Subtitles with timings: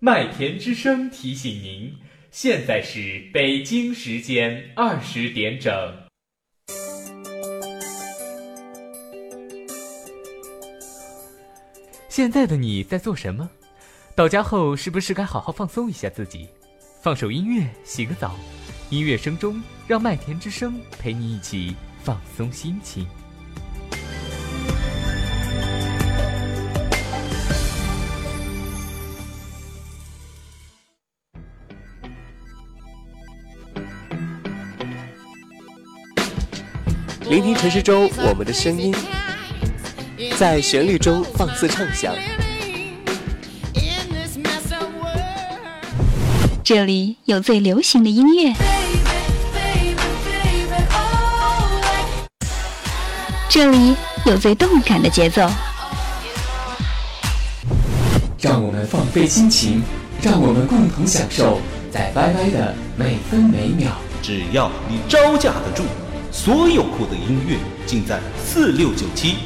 [0.00, 1.92] 麦田之声提醒您，
[2.30, 5.72] 现在是北京时间二十点整。
[12.08, 13.50] 现在的你在做什么？
[14.14, 16.46] 到家后是不是该好好放松一下自己？
[17.02, 18.36] 放首音乐，洗个澡，
[18.90, 21.74] 音乐声中，让麦田之声陪你一起
[22.04, 23.04] 放松心情。
[37.28, 38.94] 聆听城市中我们的声音，
[40.38, 42.14] 在旋律中放肆畅想。
[46.64, 48.54] 这里有最流行的音乐，
[53.50, 55.46] 这里有最动感的节奏。
[58.40, 59.82] 让我们放飞心情，
[60.22, 63.92] 让我们共同享受在 YY 的每分每秒。
[64.22, 65.84] 只要你招架得住。
[66.40, 69.38] 所有酷的音乐尽在四六九七，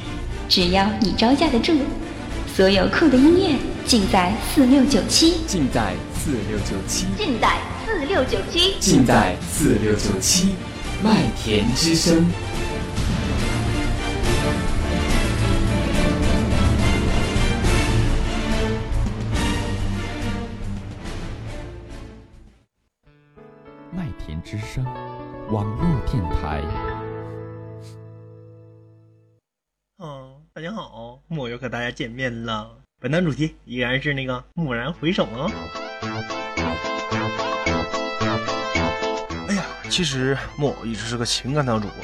[0.47, 1.75] 只要你招架得住，
[2.55, 10.51] 所有酷的音乐尽在四六九七，尽在四六九七，尽在四六九七，尽在四六九七，
[11.03, 12.27] 麦田之声。
[23.91, 24.85] 麦田之声。
[25.53, 26.63] 网络电台。
[30.03, 32.71] 嗯，大家好，木偶又和大家见面了。
[32.99, 35.51] 本档主题依然是那个蓦然回首啊。
[39.47, 41.97] 哎呀，其实木偶一直是个情感档主播。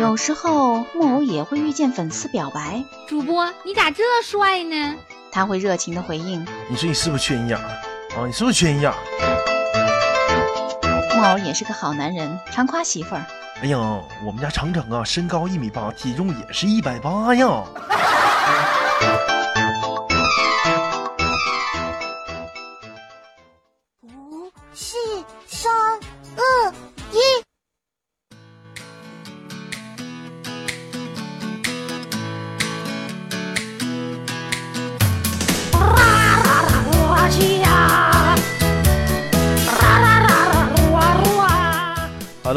[0.00, 4.96] 有时候木偶也会遇见粉丝表白，主播你咋这帅呢？
[5.30, 6.46] 他会热情的回应。
[6.70, 8.26] 你说你是不是缺心眼啊？
[8.26, 8.90] 你是不是缺心眼？
[11.38, 13.24] 也是个好男人，常夸媳妇儿。
[13.62, 13.78] 哎呀，
[14.24, 17.62] 我们家长城啊，身高一米八，体重也是一百八呀。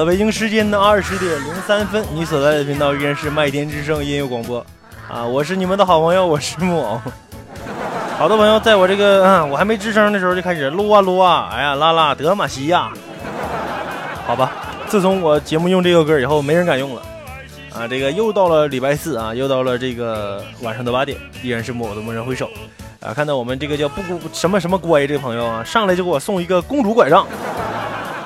[0.05, 4.65] 北京时间的二十点零三分，你所在的频道依然是麦田之声音乐广播，
[5.09, 7.01] 啊，我是你们的好朋友，我是木偶。
[8.17, 12.91] 好多朋友在我这个嗯，我还没吱声的时候就开始撸啊撸啊，哎呀拉拉德玛西亚。
[14.25, 14.51] 好吧，
[14.87, 17.01] 自从我节目用这个歌以后，没人敢用了。
[17.73, 22.49] 啊，这个又到了礼拜四啊，又到了这个晚上的八点，依然是木偶的蓦然回首。
[22.99, 27.25] 啊，看到我们这个叫不什么什么乖这个朋友啊，上来就给我送一个公主拐杖。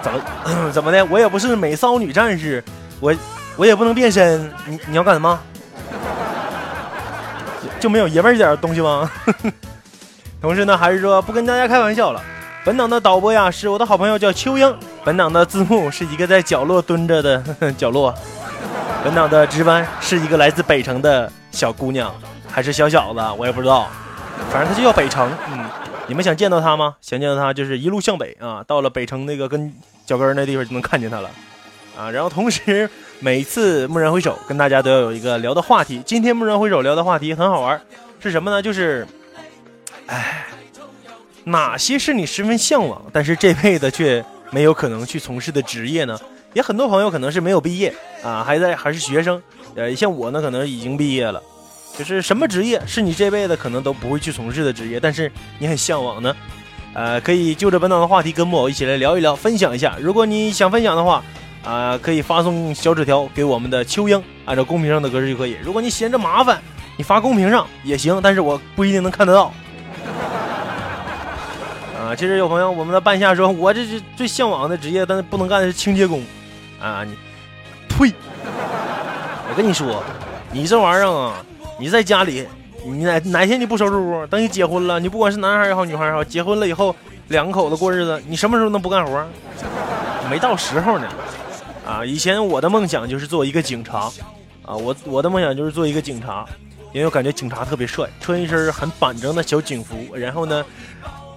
[0.08, 1.06] 怎么 怎么的？
[1.06, 2.64] 我也不是美少女战士，
[3.00, 3.14] 我
[3.56, 4.52] 我也不能变身。
[4.66, 5.40] 你你要干什么？
[7.80, 9.10] 就没有爷们儿点东西吗？
[10.42, 12.22] 同时呢，还是说不跟大家开玩笑了。
[12.64, 17.42] 本档的导播呀是我的好朋友叫秋英，本档的字幕是一个在角落蹲着的
[17.78, 18.14] 角落，
[19.04, 22.14] 本档的值班是一个来自北城的小姑娘，
[22.52, 23.88] 还是小小子，我也不知道，
[24.52, 25.66] 反正她就叫北城，嗯。
[26.10, 26.96] 你们想见到他吗？
[27.02, 29.74] 想见到他就是一路向北啊，到了北城那个跟
[30.08, 31.30] 脚跟那地方就能看见他了，
[31.98, 36.02] 啊，然后同时每次蓦然回首跟大家都要有一个聊的话题。
[36.06, 37.80] 今天蓦然回首聊的话题很好玩，
[38.22, 38.62] 是什么呢？
[38.62, 39.06] 就是，
[40.06, 40.48] 哎，
[41.44, 46.18] 哪些是你十分向往，但是这辈子却没有可能去从事的职业呢？
[46.54, 47.94] 也很多朋友可能是没有毕业
[48.24, 49.44] 啊，还在还是学生，
[49.76, 51.44] 呃，像我呢，可能已经毕业了。
[51.98, 55.30] 就是什么职业是你这辈子可能都不会去从事的职业，但是
[55.60, 56.34] 你很向往呢？
[56.98, 59.96] 呃，可以就着本档的话题跟木偶一起来聊一聊，分享一下。
[60.02, 61.24] 如果你想分享的话，
[61.64, 65.56] 啊，可以发送小纸条给我们的秋英，按照公屏上的格式就可以。
[65.64, 66.60] 如果你嫌着麻烦，
[66.98, 69.54] 你发公屏上也行，但是我不一定能看得到。
[72.02, 76.24] 啊，其实有朋友，我们的半夏说，我这是最向往的职业，但是不能干的是清洁工。
[76.82, 77.16] 啊，你，
[77.88, 78.12] 呸！
[79.52, 80.04] 我跟你说，
[80.52, 81.36] 你这玩意儿啊。
[81.80, 82.44] 你在家里，
[82.86, 84.26] 你哪哪天你不收拾屋？
[84.28, 86.96] 等你结婚了，你不管是男孩也好，女孩也好，结婚了以后，
[87.28, 89.26] 两个口子过日子，你什么时候能不干活？
[90.30, 91.08] 没到时候呢。
[91.86, 94.12] 啊，以前我的梦想就是做一个警察，
[94.64, 96.46] 啊，我我的梦想就是做一个警察，
[96.92, 100.66] 因为我感觉警察特别帅，穿一身很板正的小警服，然后呢，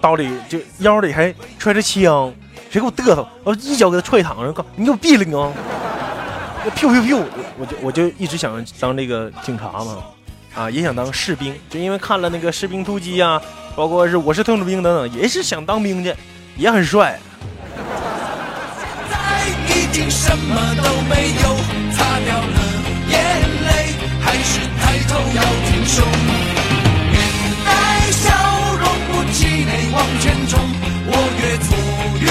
[0.01, 2.33] 刀里就腰里还揣着枪，
[2.69, 5.51] 谁给我嘚瑟，我一脚给他踹躺上，告你给我毙了你啊！
[6.63, 7.23] 我噗噗噗，
[7.57, 10.03] 我就我就一直想当这个警察嘛。
[10.53, 13.41] 啊，也想当士兵，就因为看了那个《士兵突击》啊，
[13.75, 16.13] 包括是《我是特种兵》等等，也是想当兵去，
[16.57, 17.19] 也很帅。
[31.13, 31.67] 我越挫
[32.19, 32.27] 越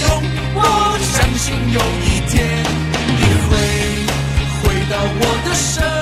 [0.00, 0.08] 勇，
[0.54, 0.58] 我
[0.98, 2.32] 相信有一天
[3.06, 3.50] 你会
[4.62, 5.93] 回到我的身。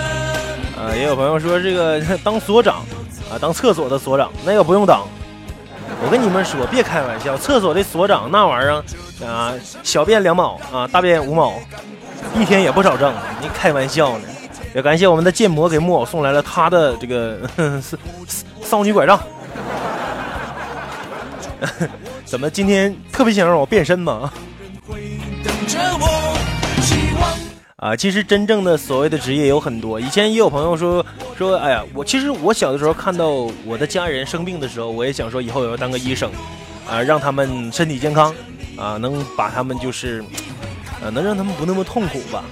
[0.94, 2.85] 也有朋友说这个 当所长
[3.31, 5.06] 啊，当厕所的所长那个不用当。
[6.05, 8.85] 我跟你们说，别开玩笑，厕所的所长那玩意儿
[9.27, 9.53] 啊，
[9.83, 11.55] 小便两毛啊，大便五毛，
[12.35, 13.15] 一天也不少挣。
[13.41, 14.25] 你开玩笑呢？
[14.75, 17.39] 也感谢我们的建模给木偶送来了他的这个
[17.81, 17.97] 少
[18.62, 19.21] 少女拐杖。
[22.25, 24.33] 怎么今天特别想让我变身吗？
[24.89, 26.37] 等着我
[27.82, 29.99] 啊，其实真正的所谓的职业有很多。
[29.99, 31.05] 以前也有朋友说
[31.37, 33.29] 说，哎呀，我其实我小的时候看到
[33.64, 36.31] 我的家人生病的时候，我也想说以后也要当个医生，
[36.88, 38.32] 啊，让他们身体健康，
[38.79, 40.25] 啊，能把他们就是，
[41.02, 42.44] 呃，能让他们不那么痛苦吧。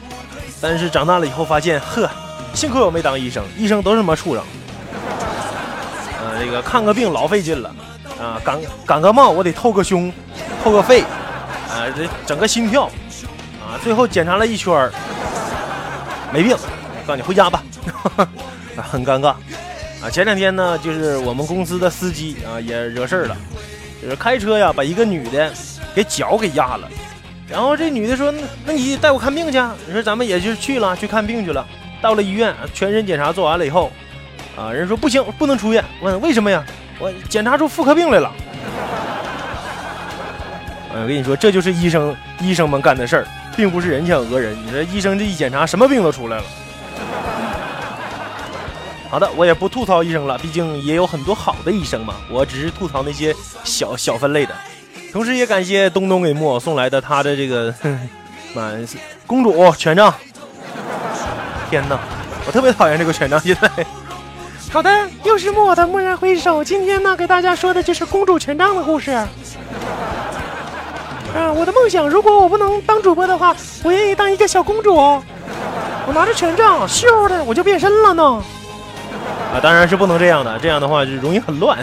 [0.60, 2.10] 但是长大了以后发现，呵，
[2.52, 4.42] 幸亏我没当医生，医生都是什么畜生。
[6.18, 7.72] 啊，这个看个病老费劲了，
[8.20, 10.12] 啊，感感个冒我得透个胸，
[10.64, 11.02] 透个肺，
[11.68, 12.90] 啊，这整个心跳，
[13.82, 14.90] 最后检查了一圈。
[16.32, 16.56] 没病，
[17.06, 17.62] 告诉你回家吧，
[18.76, 19.34] 很尴尬
[20.00, 20.08] 啊！
[20.12, 23.36] 前两天呢，就是我们公司的司机啊也惹事儿了，
[24.00, 25.52] 就是开车呀把一个女的
[25.92, 26.88] 给脚给压了，
[27.48, 28.32] 然后这女的说
[28.64, 31.66] ：“那你带我看病去。”你说咱们也就去了，去看病去了。
[32.00, 33.90] 到了医院，全身检查做完了以后，
[34.56, 35.84] 啊，人说不行，不能出院。
[36.00, 36.64] 问为什么呀？
[37.00, 38.32] 我检查出妇科病来了。
[40.92, 43.26] 我跟你说，这就是医生医生们干的事儿。
[43.56, 46.44] 并不是人想讹人，你说医生这一检查，什么病都出来了。
[49.10, 52.14] 好的，我也不吐槽医生了，毕竟也有很多好的医生嘛。
[52.30, 54.54] 我只是吐槽那些小小分类的。
[55.12, 57.74] 同时也感谢东东给木偶送来的他的这个
[58.54, 58.70] 妈
[59.26, 60.14] 公主权杖。
[61.68, 61.98] 天哪，
[62.46, 63.40] 我特别讨厌这个权杖。
[63.40, 63.68] 现在，
[64.72, 66.62] 好的，又是木偶的蓦然回首。
[66.62, 69.10] 今天呢，给大家说的就是公主权杖的故事。
[71.34, 73.54] 啊，我的梦想，如果我不能当主播的话，
[73.84, 74.94] 我愿意当一个小公主。
[74.96, 78.42] 我拿着权杖，咻的我就变身了呢。
[79.54, 81.78] 啊，当然是不能这样的，这样的话就容易很乱。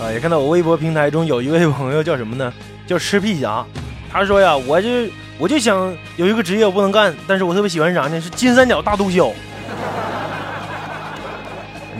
[0.00, 2.52] 啊，也看到我微博平台中有一位朋友叫什么呢？
[2.86, 3.66] 叫吃屁侠。
[4.10, 4.88] 他说呀，我就
[5.38, 8.20] 我就想有一个职业我不能干，但是我特别喜欢啥呢？
[8.20, 9.32] 是金三角大毒枭。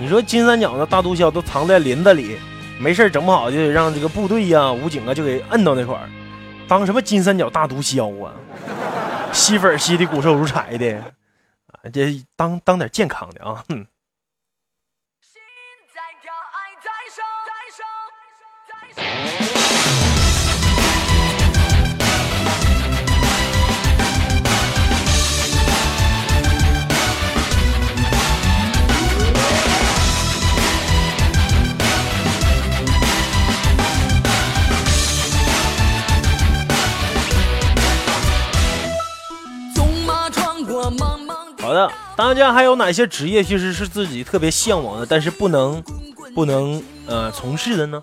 [0.01, 2.39] 你说金三角的大毒枭都藏在林子里，
[2.79, 6.09] 没事整不好就得让这个部队呀、武警啊就给摁到那块儿，
[6.67, 8.33] 当什么金三角大毒枭啊？
[9.33, 13.85] 吸粉吸的骨瘦如柴的，啊，这当当点健康的啊，哼。
[41.69, 45.83] 好的，大家还有哪些职业其实是自己特别向往的，但是不能
[46.35, 48.01] 不能呃从事的呢？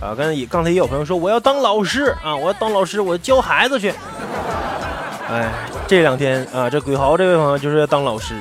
[0.00, 3.92] 啊，刚才也刚才也有朋友说我要当老师啊，我要当老师，我教孩子去。
[5.28, 5.52] 哎，
[5.86, 8.34] 这两天啊，这鬼豪这位朋友就是要当老师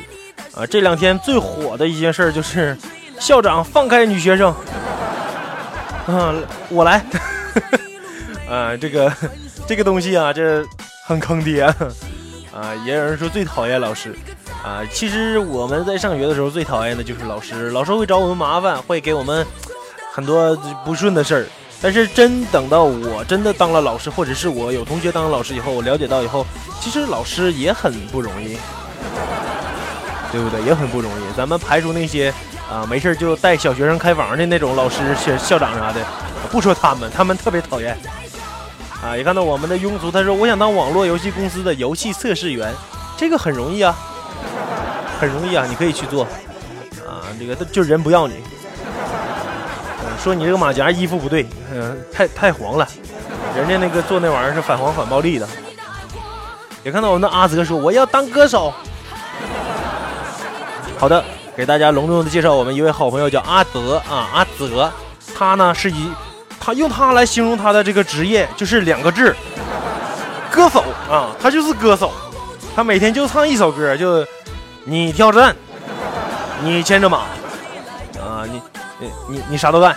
[0.56, 0.66] 啊。
[0.66, 2.78] 这两天最火的一件事就是
[3.20, 4.56] 校长放开女学生
[6.08, 6.34] 啊，
[6.70, 7.06] 我来
[8.50, 9.12] 啊，这个
[9.68, 10.66] 这个东西啊，这
[11.06, 11.76] 很坑爹啊。
[12.86, 14.16] 也有人说最讨厌老师。
[14.66, 19.46] 啊，其实我们在上学的时候最讨厌的就是老师，老师会找我们麻烦，会给我们
[20.12, 21.46] 很多不顺的事儿。
[21.80, 26.44] 但是真等到我真的当了老师，或者是我有同学当了老师以后，我了解到以后，
[26.82, 28.58] 其实老师也很不容易，
[30.32, 30.60] 对不对？
[30.64, 31.38] 也很不容易。
[31.38, 32.34] 咱们排除那些
[32.68, 36.02] 啊没事就带小学生开房的那种老师、校校长啥的，
[36.50, 37.96] 不说他们，他们特别讨厌。
[39.04, 42.74] 啊，也看到我们的庸俗，他说我想当网络游戏公司的游戏测试员，
[43.16, 43.96] 这个很容易啊。
[45.26, 46.24] 很容易啊，你可以去做，
[47.04, 48.36] 啊，这个就人不要你，
[50.24, 52.88] 说你这个马甲衣服不对，嗯，太太黄了，
[53.58, 55.48] 人家那个做那玩意儿是反黄反暴力的。
[56.84, 58.72] 也看到我们的阿泽说我要当歌手。
[61.00, 61.24] 好的，
[61.58, 64.92] 给大家隆重的介绍我们一位好朋友，叫阿泽啊，阿泽，
[65.36, 66.12] 他呢是以
[66.60, 69.36] 他用他来形容他的这个职业，就是两个字，
[70.52, 72.12] 歌手啊，他就是歌手，
[72.76, 74.24] 他每天就唱一首歌，就
[74.88, 75.56] 你挑着担，
[76.64, 77.22] 你牵着马，
[78.20, 78.62] 啊，你
[79.00, 79.96] 你你你啥都干，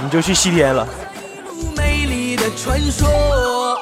[0.00, 0.86] 你就去西天了。
[1.76, 3.76] 美丽的传说，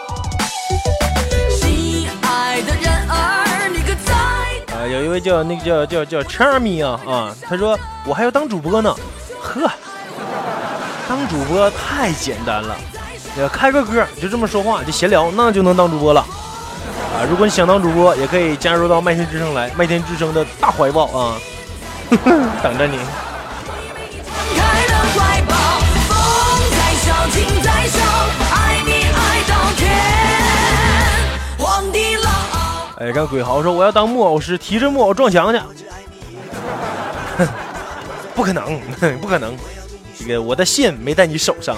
[1.51, 4.15] 心爱的人儿，你可在？
[4.75, 8.97] 啊，有一位叫那个叫叫叫 Charmy 啊啊，他说我还要当主播呢，
[9.43, 9.71] 呵，
[11.07, 12.75] 当主播太简单了，
[13.37, 16.25] 呃开个歌就这么说话就闲聊，那就能当主播了。
[17.15, 21.39] 啊，如果你想当主播，也可以加入到麦田之声来，麦田之声的大怀抱啊，
[22.63, 22.99] 等着你。
[32.99, 35.61] 哎，让鬼豪说我要当木偶师，提着木偶撞墙去。
[38.35, 38.81] 不可能，
[39.21, 39.55] 不可能，
[40.19, 41.77] 这个我的线没在你手上。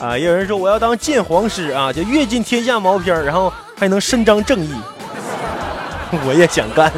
[0.00, 4.72] 啊，也有人说我要当鉴黄师啊，就阅尽天下毛片儿，然后还能伸张正义。
[6.24, 6.92] 我也想干，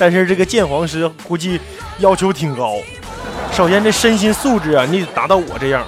[0.00, 1.60] 但是这个鉴黄师估计
[2.00, 2.74] 要求挺高。
[3.52, 5.86] 首先这身心素质啊，你得达到我这样。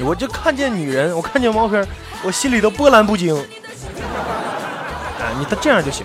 [0.00, 1.86] 我就看见女人，我看见毛片，
[2.24, 3.36] 我心里都波澜不惊。
[3.36, 6.04] 啊，你他这样就行。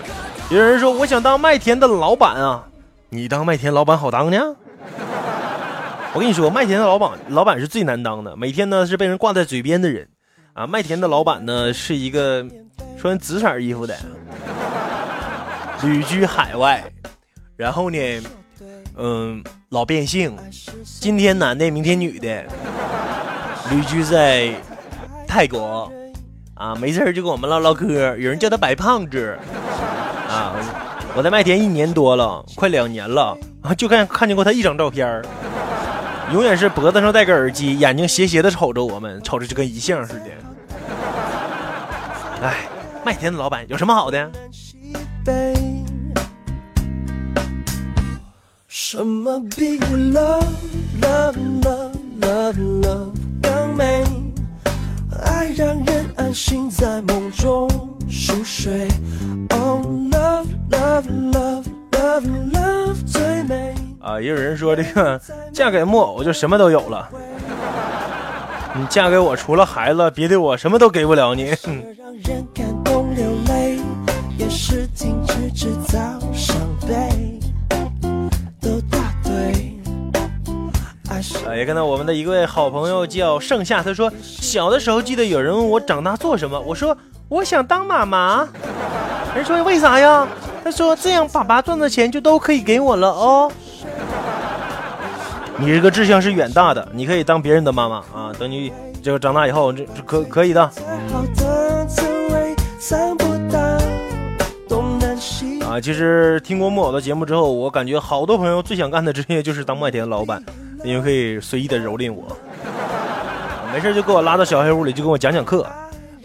[0.50, 2.66] 有人说我想当麦田的老板啊，
[3.08, 4.38] 你当麦田老板好当呢？
[6.12, 10.06] 我跟你说，麦田的老板老板是最难当的，每天呢是被人挂在嘴边的人
[10.52, 10.64] 啊。
[10.64, 12.46] 麦田的老板呢是一个
[13.00, 13.96] 穿紫色衣服的，
[15.82, 16.84] 旅居海外，
[17.56, 18.22] 然后呢，
[18.98, 20.36] 嗯，老变性，
[21.00, 22.44] 今天男的，明天女的，
[23.70, 24.52] 旅居在
[25.26, 25.90] 泰国。
[26.52, 27.86] 啊，没事就跟我们唠唠嗑，
[28.18, 29.34] 有人叫他白胖子。
[30.28, 30.52] 啊，
[31.16, 33.34] 我在麦田一年多了，快两年了。
[33.62, 35.22] 啊，就看看见过他一张照片，
[36.34, 40.26] 永远是脖子上戴个耳机，眼睛斜斜的瞅着我们，瞅着就跟遗像似的。
[42.42, 42.68] 哎，
[43.04, 44.30] 麦田的老板有什么好的？
[48.68, 50.44] 什么比 love
[51.00, 53.10] love love love love
[53.42, 54.04] 更美？
[55.24, 57.68] 爱让人安心在梦中
[58.08, 58.88] 熟睡。
[59.50, 59.80] Oh
[60.10, 63.74] love love love love love 最美。
[64.00, 65.20] 啊，也有人说这个
[65.52, 67.08] 嫁给木偶就什么都有了。
[68.74, 71.42] 你嫁给我，除了孩子，别的我什么都给不了你。
[71.44, 72.89] 让人感动，
[75.54, 75.98] 制造
[76.32, 77.38] 伤悲。
[78.60, 79.78] 都答对。
[81.46, 86.96] 啊，也看到我们的一位好朋友叫盛夏，他说小的时候记得有人问我长大做什么，我说
[87.28, 88.48] 我想当妈妈。
[89.34, 90.26] 人说为啥呀？
[90.62, 93.50] 他说这样爸爸赚的钱就都可以给我了哦。
[95.56, 98.32] 你这个志向是远大的，你可以当别人的妈妈啊。
[98.38, 100.70] 等你这个长大以后，这这可可以的。
[105.80, 110.42] 其实听过木偶的节目之后，我感觉好多朋友最想干的职业就是当麦田老板，
[110.84, 112.36] 因为可以随意的蹂躏我。
[113.72, 115.66] 没事就给我拉到小黑屋里，就跟我讲讲课。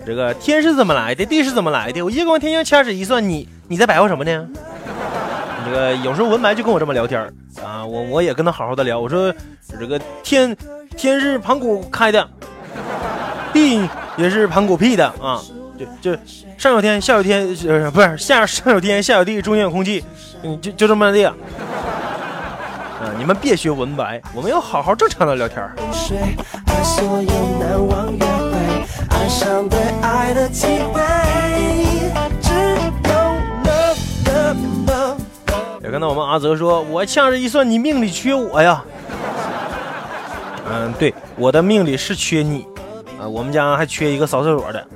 [0.05, 2.01] 这个天是怎么来的，地是怎么来的？
[2.01, 4.47] 我夜光天象掐指一算，你你在白话什么呢？
[5.65, 7.21] 这个有时候文白就跟我这么聊天
[7.63, 8.99] 啊，我我也跟他好好的聊。
[8.99, 9.33] 我说
[9.79, 10.55] 这个天
[10.95, 12.27] 天是盘古开的，
[13.51, 15.41] 地也是盘古辟的啊。
[15.77, 16.17] 就就
[16.57, 20.03] 上有天，下有天，呃，不是下上有天，下有地，中间有空气，
[20.43, 21.25] 嗯，就就这么地。
[21.25, 21.35] 啊，
[23.17, 25.61] 你们别学文白，我们要好好正常的聊天。
[35.83, 38.83] 也看到我们阿泽说，我掐指一算，你命里缺我呀。
[40.67, 42.65] 嗯，对，我的命里是缺你，
[43.19, 44.87] 啊，我们家还缺一个扫厕所的。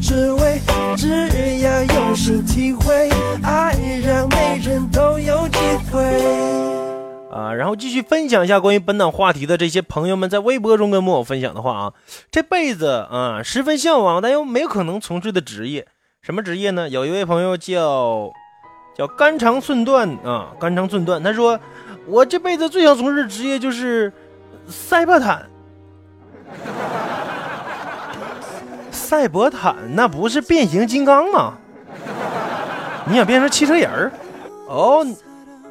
[0.00, 0.60] 滋味，
[0.96, 1.08] 只
[1.60, 3.08] 要用心体会，
[3.42, 3.74] 爱
[4.04, 5.58] 让每人都有机
[5.90, 6.02] 会。
[7.30, 11.92] 啊，然后继续分享一下关于本档话题的这些朋友们在微博中跟木偶分享的话啊，
[12.30, 15.86] 这辈子啊十分向往但又没有可能从事的职业，
[16.22, 16.88] 什么职业呢？
[16.88, 18.30] 有一位朋友叫
[18.96, 21.58] 叫肝肠寸断啊，肝肠寸断，他说
[22.06, 24.12] 我这辈子最想从事职业就是
[24.68, 25.44] 赛博坦。
[29.04, 31.54] 赛博坦那不是变形金刚吗？
[33.06, 34.10] 你想变成汽车人儿？
[34.66, 35.06] 哦，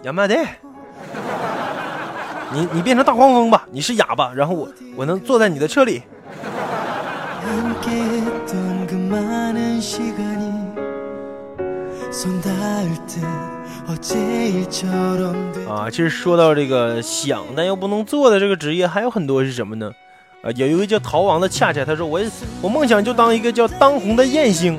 [0.03, 0.37] 亚麻的。
[2.53, 6.03] 你你变成大黄蜂吧，你是哑巴，然后我我能坐在你的车里。
[15.67, 19.91] 啊，其实说到这个想但又不能做的这个职业，还有很多是什么呢？
[20.43, 22.19] 啊，有一位叫逃亡的恰恰，他说我
[22.61, 24.77] 我梦想就当一个叫当红的艳星。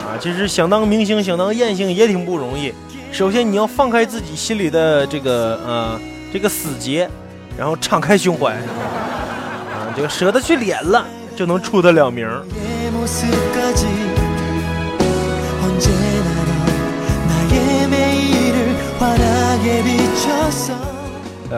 [0.00, 2.72] 啊，其实想当明星，想当艳星也挺不容易。
[3.12, 6.00] 首先你要放开自己心里的这个呃
[6.32, 7.06] 这个死结，
[7.58, 11.04] 然后敞开胸怀，啊，这个舍得去脸了，
[11.36, 12.26] 就能出得了名。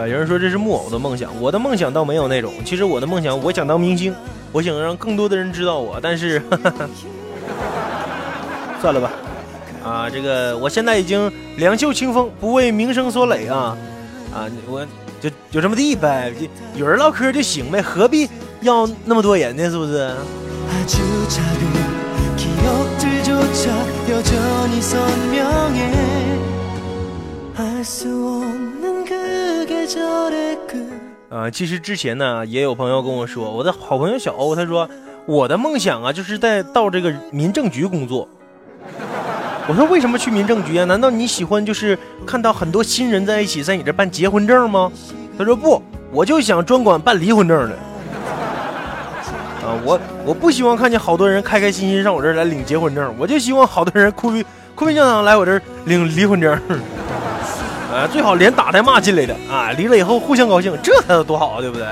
[0.01, 2.53] 有人说这是木偶的梦想，我的梦想倒没有那种。
[2.65, 4.15] 其实我的梦想，我想当明星，
[4.51, 5.99] 我想让更多的人知道我。
[6.03, 6.43] 但是，
[8.83, 9.13] 算了吧。
[9.85, 13.79] 啊，这个我现在已经两袖清风，不为名声所累啊。
[14.35, 14.85] 啊，我
[15.21, 16.33] 就就这么地呗，
[16.75, 18.29] 有人唠嗑就行呗，何必
[18.61, 19.71] 要那么多人呢？
[19.71, 19.99] 是不是？
[19.99, 20.15] 啊，
[31.29, 34.89] 呃其实之前呢，也有朋友跟我说，我的好朋友小欧，他说
[35.27, 38.29] 我的梦想啊，就是在到这个民政局工作。
[39.69, 40.85] 我说为什么去民政局啊？
[40.85, 44.91] 难道你喜欢就是看到很多新人在一起，在你这办结婚证吗？
[45.37, 45.83] 他说不，
[46.13, 47.75] 我就想专管办离婚证的。
[49.67, 54.47] 啊，我我不希望看见好多人开开心心上我这儿来领结婚证，我就希望好多人哭鼻
[54.77, 56.57] 哭鼻叫来我这儿领离婚证。
[57.97, 59.73] 啊，最好连打带骂进来的啊！
[59.73, 61.87] 离了以后互相高兴，这才有多好啊，对不对？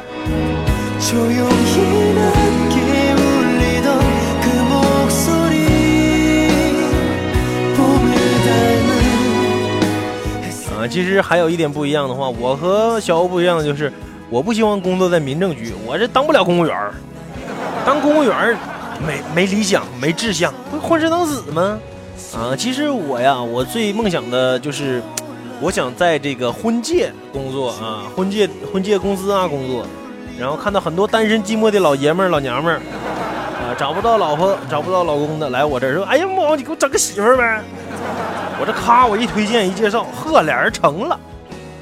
[10.76, 13.90] 啊，其实还有一点不一样的话，我和小欧不一样的就是，
[14.28, 16.76] 我不希望工作在民政局，我这当不了公务员
[17.86, 18.54] 当公务员
[19.06, 21.78] 没没理想，没志向，不混吃等死吗？
[22.36, 25.02] 啊，其实我呀，我最梦想的就是。
[25.60, 29.86] 我想在这个婚介工作啊，婚介婚介公司啊工作，
[30.38, 37.62] 然后看到很多单身寂寞的老爷们儿、老娘们儿啊，找不到老婆、找不到老公的，来我这儿说：“哎呀妈，你给我整个媳妇儿呗！”
[38.60, 41.18] 我这咔，我一推荐一介绍，呵，俩人成了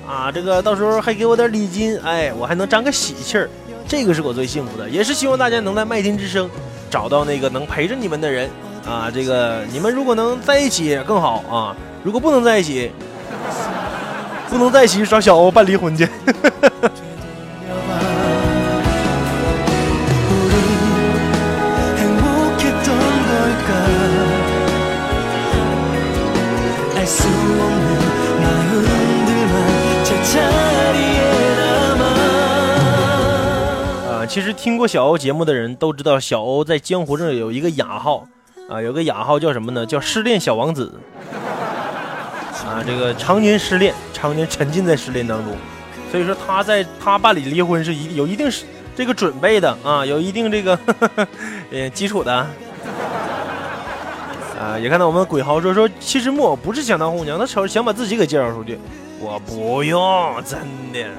[0.06, 0.30] 啊！
[0.30, 3.48] 这个到时候还给我点礼金，哎，我还能沾个喜气儿，
[3.88, 6.48] 这个是我最幸福的，也是希望大家能在麦田之声
[6.90, 8.48] 找到那个能陪着你们的人
[8.86, 9.10] 啊！
[9.12, 12.92] 这个你们如果能在一起更好啊，如果不能在一起。
[14.50, 16.04] 不能在一起找小欧办离婚去。
[34.08, 38.26] 啊， 其实听过小欧节目的人都知道，小欧在江湖上有一个雅号
[38.68, 39.84] 啊，有个雅号叫什么呢？
[39.86, 40.92] 叫失恋小王子。
[42.72, 45.54] 啊，这个常年失恋，常年沉浸在失恋当中，
[46.10, 48.64] 所以说他在他办理离婚是一有一定是
[48.96, 50.78] 这个准备的啊，有一定这个
[51.70, 52.46] 呃基础的。
[54.58, 58.78] 啊，也看到我们鬼豪说说，其实木偶不是想当红娘，他想想把自己给介绍出去。
[59.20, 60.58] 我不用，真
[60.92, 61.10] 的，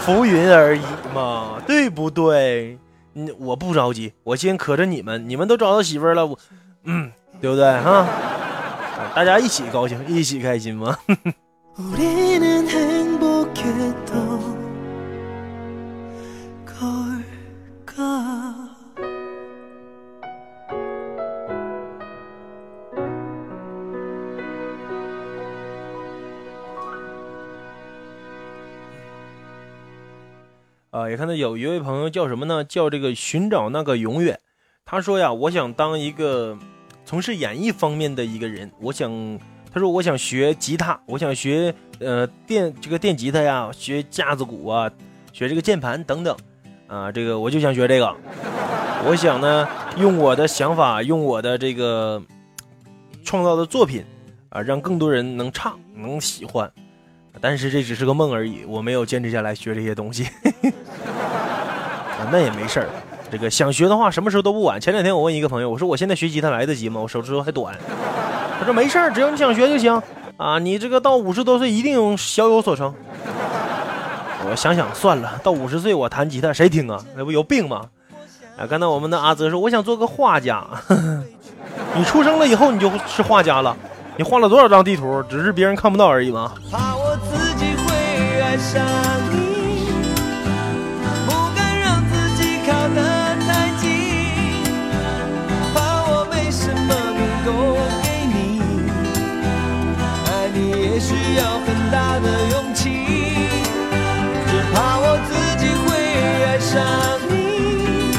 [0.00, 0.80] 浮云而已
[1.14, 2.78] 嘛，对不对？
[3.14, 6.38] 嗯，我不着急，我先磕着你们，你们都找到媳妇了，我，
[6.84, 8.06] 嗯，对不对哈？
[9.16, 10.94] 大家一起高兴，一起开心吗？
[30.90, 32.62] 啊，也看到有一位朋友叫什么呢？
[32.62, 34.38] 叫这个寻找那个永远。
[34.84, 36.58] 他说呀，我想当一个。
[37.06, 39.08] 从事演艺方面的一个人，我想，
[39.72, 44.90] 他说我想学吉他，我想学呃电这个电吉他呀，学架子鼓啊，
[45.32, 46.36] 学这个键盘等等，
[46.88, 48.12] 啊，这个我就想学这个，
[49.06, 52.20] 我想呢用我的想法，用我的这个
[53.22, 54.04] 创造的作品
[54.48, 56.68] 啊，让更多人能唱能喜欢，
[57.40, 60.24] 但是这只是个梦而已，我没有坚持下来学这些东西，
[62.18, 62.88] 啊，那也没事儿。
[63.30, 64.80] 这个想学的话，什么时候都不晚。
[64.80, 67.00] 前两天我问一个朋友，我说我现在学吉他来得及吗？
[67.00, 67.74] 我手指头还短。
[68.58, 70.00] 他说没事儿，只要你想学就行
[70.36, 70.58] 啊。
[70.58, 72.94] 你这个到五十多岁一定小有所成。
[74.48, 77.04] 我想想算了，到五十岁我弹吉他谁听啊？
[77.16, 77.82] 那不有病吗？
[78.56, 80.64] 啊，刚才我们的阿泽说，我想做个画家。
[81.94, 83.76] 你出生了以后你就是画家了。
[84.16, 85.22] 你画了多少张地图？
[85.28, 86.54] 只是别人看不到而已吗？
[86.70, 88.82] 怕我自己会爱上
[101.06, 102.90] 需要很大的勇气，
[104.48, 105.94] 只怕我自己会
[106.44, 106.82] 爱上
[107.30, 108.10] 你。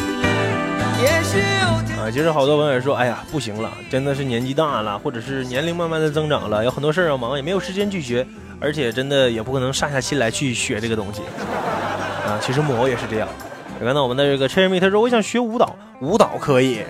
[1.04, 1.68] 也许有
[2.02, 8.26] 啊，其实好多网友说，哎呀，不行了，真的是年纪大了，或者是年龄慢慢的增长了，有很多事儿要忙，也没有时间去学，
[8.58, 11.24] 而且真的也不可能下下心来去学这个东西。
[12.26, 13.28] 啊，其实木偶也是这样。
[13.84, 16.84] 看到我们的这个 Cherry，他说我想学舞蹈，舞蹈可以，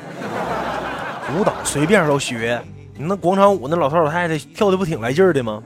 [1.36, 2.62] 舞蹈随便都学。
[2.98, 5.62] 你那广场舞，那老头老太太跳的不挺来劲儿的吗？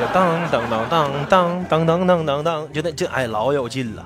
[0.00, 4.04] 就当当当当当当当当当当，就那这哎老有劲了。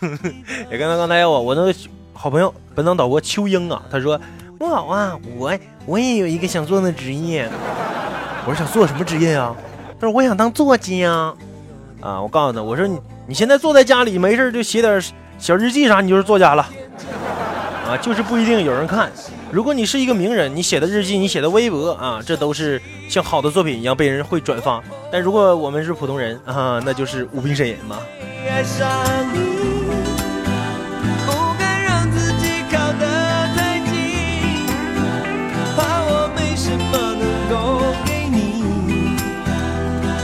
[0.70, 1.74] 也跟他刚才我我那个
[2.12, 4.20] 好朋友本档导播秋英啊，他说
[4.58, 5.52] 木好啊，我
[5.86, 7.48] 我也有一个想做的职业。
[8.46, 9.56] 我说想做什么职业啊？
[9.98, 11.34] 他说我想当作家。
[12.00, 15.02] 啊，我告诉他，我说你你现在坐在家里没事就写点
[15.38, 16.66] 小日记啥，你就是作家了。
[17.90, 19.10] 啊，就是不一定有人看。
[19.50, 24.80] 如果你是一个名人，你写的日记，你写的微博啊，这都是像好的作品一样被人会转发。
[25.10, 27.98] 但如果我们是普通人啊，那就是无病呻吟嘛。
[28.48, 28.88] 爱上
[29.34, 29.40] 你，
[31.26, 34.68] 不敢让自己靠得太近，
[35.76, 38.62] 怕我没什么能够给你。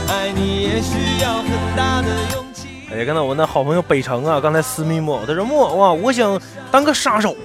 [0.09, 2.69] 爱你也需要很大的勇气。
[2.93, 6.39] 哎，看到我那好朋友北城啊，刚才私密木偶，他说木偶啊，我想
[6.71, 7.35] 当个杀手。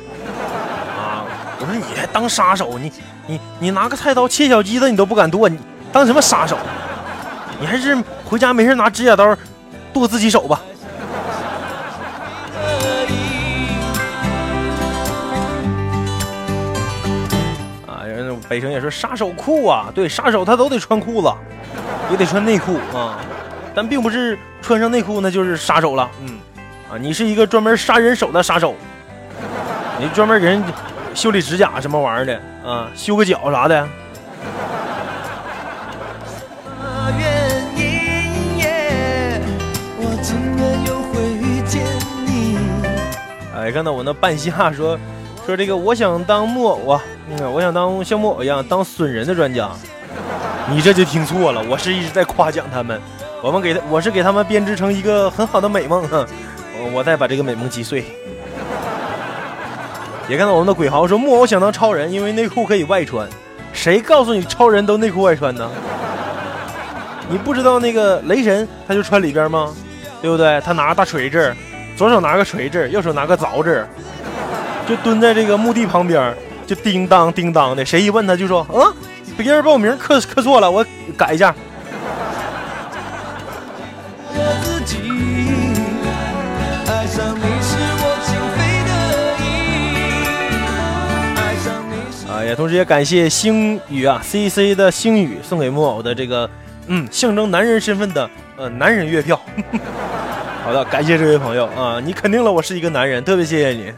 [0.99, 1.25] 啊，
[1.61, 2.79] 我说你还当杀手？
[2.79, 2.93] 你
[3.27, 5.59] 你你拿个菜刀切小鸡子你都不敢剁，你
[5.93, 6.59] 当什么杀手？
[7.61, 9.37] 你还是回家没事拿指甲刀
[9.93, 10.61] 剁自己手吧。
[17.87, 21.33] 啊，人北城也说杀手裤啊，对，杀手他都得穿裤子，
[22.11, 23.19] 也得穿内裤啊，
[23.75, 26.11] 但并不是穿上内裤那就是杀手了。
[26.23, 26.41] 嗯，
[26.91, 28.75] 啊，你是一个专门杀人手的杀手，
[30.03, 30.61] 你专门给人
[31.15, 32.35] 修理指甲什么玩意儿的
[32.69, 33.89] 啊，修个脚啥的。
[43.55, 44.99] 哎，看到我那半夏说
[45.47, 49.71] 说这个，我想当木偶啊，嗯，我想当像木偶一样当损人的专家。
[50.69, 53.01] 你这就听错了，我是一直在夸奖他们，
[53.41, 56.27] 我们给他，我是给他们编织成一个很好的美梦，哼，
[56.93, 58.05] 我再把这个美梦击碎。
[60.29, 63.29] 也看到我们的鬼豪说木偶想当超人，因为内裤可以外穿。
[63.73, 65.69] 谁告诉你超人都内裤外穿呢？
[67.29, 69.73] 你不知道那个雷神他就穿里边吗？
[70.21, 70.61] 对不对？
[70.61, 71.55] 他拿个大锤子，
[71.97, 73.87] 左手拿个锤子，右手拿个凿子，
[74.87, 76.35] 就蹲在这个墓地旁边，
[76.67, 77.85] 就叮当叮当的。
[77.85, 78.93] 谁一问他就说：“嗯，
[79.37, 80.85] 别人把我名刻刻错了，我
[81.17, 81.55] 改一下。
[92.43, 96.51] 啊，也同时也感谢星宇啊，C C 的星宇送给木偶的这个
[96.89, 99.41] 嗯象征男人身份的呃男人月票。
[100.65, 103.93] 好的，感谢这位朋友啊，你肯定了我是一个男人，特别谢谢你。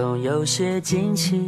[0.00, 1.40] 总有些惊奇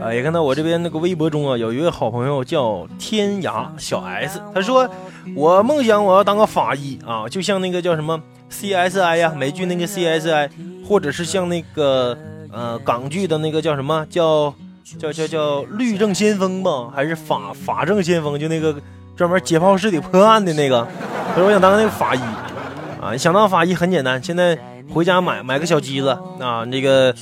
[0.00, 4.88] 啊，也看到我这边那个微博中啊，有一位好朋友叫天涯小 S，他说
[5.34, 8.20] 我梦想我要当个法医啊，就像那个叫什么
[8.52, 10.48] CSI 呀、美剧那个 CSI，
[10.86, 12.16] 或者是像那个
[12.52, 14.54] 呃港剧的那个叫什么叫
[15.00, 18.76] 叫叫叫律政先锋吧，还是法法政先锋，就那个
[19.16, 20.86] 专门解剖尸体破案的那个。
[21.30, 22.20] 他说我想当那个法医
[23.02, 24.56] 啊，想当法医很简单，现在
[24.88, 27.12] 回家买买个小鸡子啊，那个。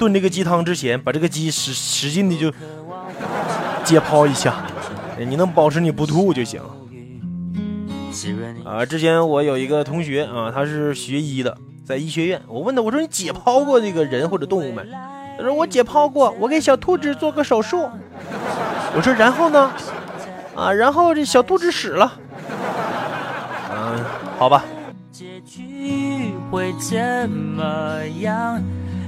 [0.00, 2.50] 炖这个鸡汤之前，把这个鸡使使劲的就
[3.84, 4.64] 解剖一下，
[5.18, 6.58] 你能保持你不吐就行。
[8.64, 14.82] 啊，之前我有一个同学啊，他是学医的，在医学院，我问他，我说你解剖过这个人或者动物没？
[15.36, 17.86] 他说我解剖过，我给小兔子做个手术。
[18.96, 19.70] 我说然后呢？
[20.56, 22.10] 啊，然后这小兔子死了。
[23.70, 24.04] 嗯，
[24.38, 24.64] 好吧。
[25.12, 28.62] 结局会怎么样？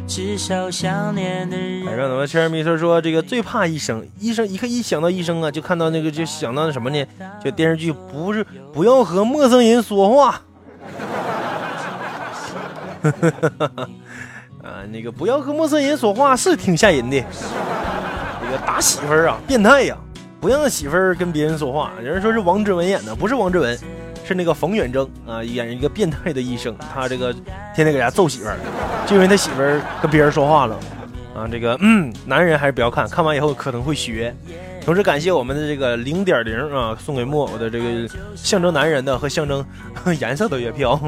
[0.07, 1.87] 至少想念的人。
[1.87, 7.05] 哎，让咱们切尔米特说，这个最怕医生，医生一看一想到医生啊，就看到那个就想到那什么呢？
[7.43, 10.41] 就电视剧不是不要和陌生人说话。
[14.63, 17.25] 啊，那个不要和陌生人说话是挺吓人的。
[18.45, 19.97] 这个打媳妇儿啊，变态呀！
[20.41, 21.93] 不让媳妇儿跟别人说话。
[21.99, 23.79] 有人说是王志文演的，不是王志文，
[24.25, 28.57] 是那个冯远征啊，演一个变态的医生，他这个天天给人家揍媳妇儿，
[29.07, 30.77] 就因为他媳妇儿跟别人说话了
[31.35, 31.49] 啊。
[31.51, 34.35] 这个嗯，男人还是不要看，看完以后可能会学。
[34.85, 39.65] 同时感谢我们的这个零点零啊，送给木偶的这个象征男人的和象征
[40.21, 41.01] 颜色的月票。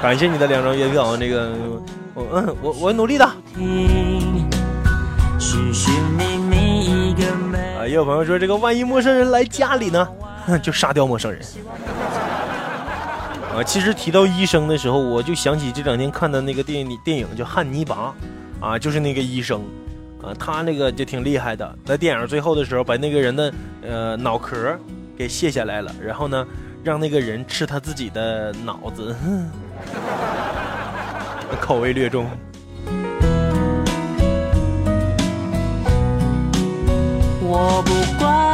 [0.00, 1.52] 感谢你的两张月票，那个
[2.14, 3.24] 我嗯我我努力的。
[3.24, 3.34] 啊，
[7.86, 10.06] 也有朋友说这个万一陌生人来家里呢，
[10.62, 11.40] 就杀掉陌生人。
[13.54, 18.14] 啊，其实提到医生的时候，我就想起这两天看的那个电影电影叫《汉尼拔》，
[18.64, 19.62] 啊，就是那个医生。
[20.22, 23.52] 啊，他那个就挺厉害的，在电影最后的时候，把那个人的
[23.86, 24.74] 呃脑壳
[25.18, 26.46] 给卸下来了，然后呢，
[26.82, 29.14] 让那个人吃他自己的脑子，
[31.60, 32.26] 口味略重。
[37.46, 38.53] 我不管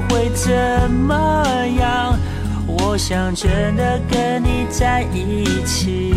[0.00, 1.44] 会怎么
[1.78, 2.18] 样。
[2.66, 6.14] 我想真的跟你在一起。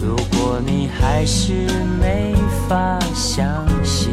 [0.00, 1.52] 如果你还是
[2.00, 2.34] 没
[2.68, 4.12] 法相信，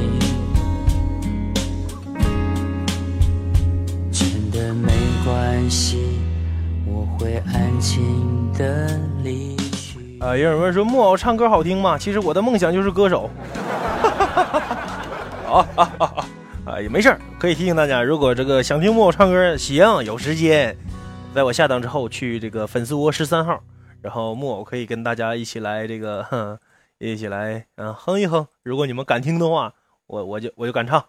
[4.11, 4.91] 真的没
[5.25, 6.19] 关系，
[6.85, 9.99] 我会安静的离去。
[10.19, 11.97] 啊，有人问说木偶唱歌好听吗？
[11.97, 13.29] 其实我的梦想就是歌手。
[15.51, 16.13] 啊啊啊啊！
[16.15, 16.20] 啊，
[16.81, 20.75] 也没事儿，可以提醒大家，如果这个想听木偶唱歌，行，有时间，
[21.33, 23.61] 在我下档之后去这个粉丝窝十三号，
[24.01, 26.57] 然后木偶可以跟大家一起来这个，哼，
[26.97, 28.47] 一起来嗯哼一哼。
[28.63, 29.73] 如果你们敢听的话，
[30.07, 31.05] 我我就我就敢唱。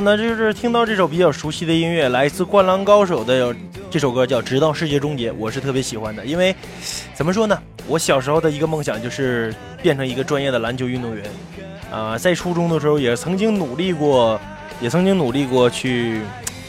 [0.00, 3.54] 后呢，就是听到这首比较熟悉的音乐，来自《灌篮高手》的
[3.90, 6.56] 这首歌叫《直到世界终结》，我是特别喜欢的，因为
[7.12, 11.22] 怎么说呢，我小时候的一个梦想就是变成一个专业的篮球运动员，
[11.92, 14.40] 啊，在初中的时候也曾经努力过，
[14.80, 16.22] 也曾经努力过去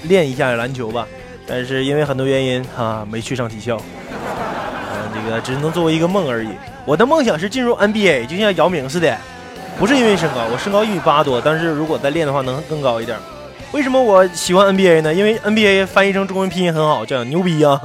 [0.03, 1.07] 练一下篮球吧，
[1.47, 6.49] 但是因为很多原因哈，没去上体校，啊，这个只能作为一个梦而已。
[6.85, 9.17] 我的梦想是进入 NBA，就像姚明似的。
[9.79, 13.17] 不是因为身高，我身高一米八多，但是如果再练的话能更高一点。
[13.71, 15.13] 为什么我喜欢 NBA 呢？
[15.13, 17.79] 因为 NBA 翻译成中文拼音很好，叫牛逼啊！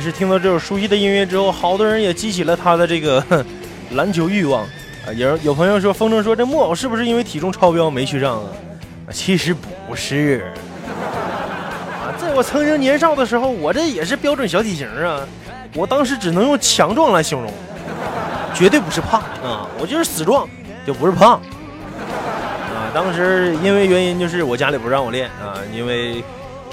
[0.00, 3.24] 是听到这首熟悉的音乐之后，好多人也激起了他的这个
[3.92, 5.12] 篮球欲望啊。
[5.14, 8.48] 有有朋友说，风筝说这木偶是不是因为体重超标没去上啊？
[9.12, 10.52] 其实不是
[10.86, 15.20] 啊，在我曾经年少的时候，我这也是标准小体型啊。
[15.74, 17.52] 我当时只能用强壮来形容，
[18.54, 20.48] 绝对不是胖啊，我就是死壮，
[20.86, 22.90] 就不是胖啊。
[22.92, 26.24] 当时因为原因就是我家里不让我练啊，因为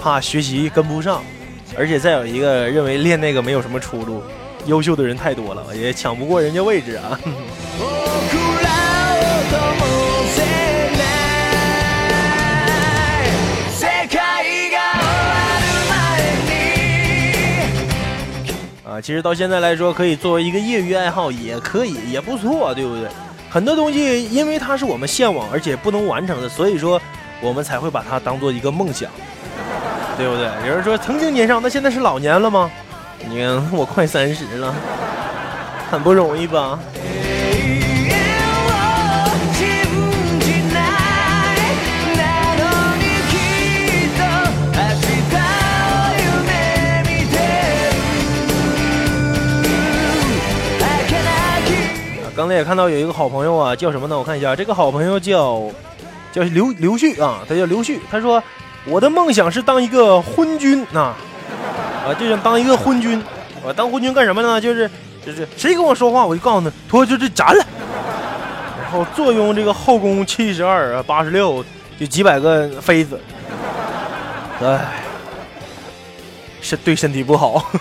[0.01, 1.21] 怕学习跟不上。
[1.75, 4.21] 而且再有一个认为练那个没有什么出路，
[4.65, 7.19] 优秀的人太多了，也抢不过人家位置啊。
[18.89, 23.09] 啊，其实到现在来说，可以作为一个业余爱好，也可以，也不错，对不对？
[23.49, 26.99] 很多东西因为它是我们向往而且不能完成的，所以说
[27.41, 29.11] 我们才会把它当做一个梦想，
[30.17, 30.49] 对不对？
[30.67, 32.69] 有人说曾经年少，那现在是老年了吗？
[33.29, 34.73] 你看我快三十了，
[35.91, 36.79] 很不容易吧？
[52.35, 54.15] 刚才也看到有一个好朋友啊，叫什么呢？
[54.15, 55.63] 我看一下，这个好朋友叫
[56.31, 57.99] 叫刘刘旭啊，他叫刘旭。
[58.11, 58.41] 他说
[58.89, 61.13] ：“我的梦想是当一个昏君呐，
[62.05, 63.21] 啊，就想当一个昏君。
[63.61, 64.61] 我当昏君干什么呢？
[64.61, 64.89] 就是
[65.25, 67.65] 就是谁跟我说话，我就告诉他，拖就这斩了。
[68.81, 71.63] 然后坐拥这个后宫七十二啊八十六，
[71.99, 73.19] 就几百个妃子。
[74.63, 74.85] 哎，
[76.61, 77.69] 是对身体不好。”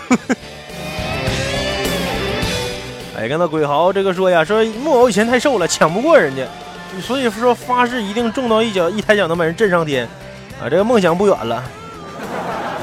[3.17, 6.43] 哎，看到鬼豪这个说呀，说木偶以前太瘦了，抢不过人家，
[7.01, 10.05] 所以说发誓一定中到一脚，一抬脚能把人震上天，
[10.61, 11.63] 啊，这个梦想不远了，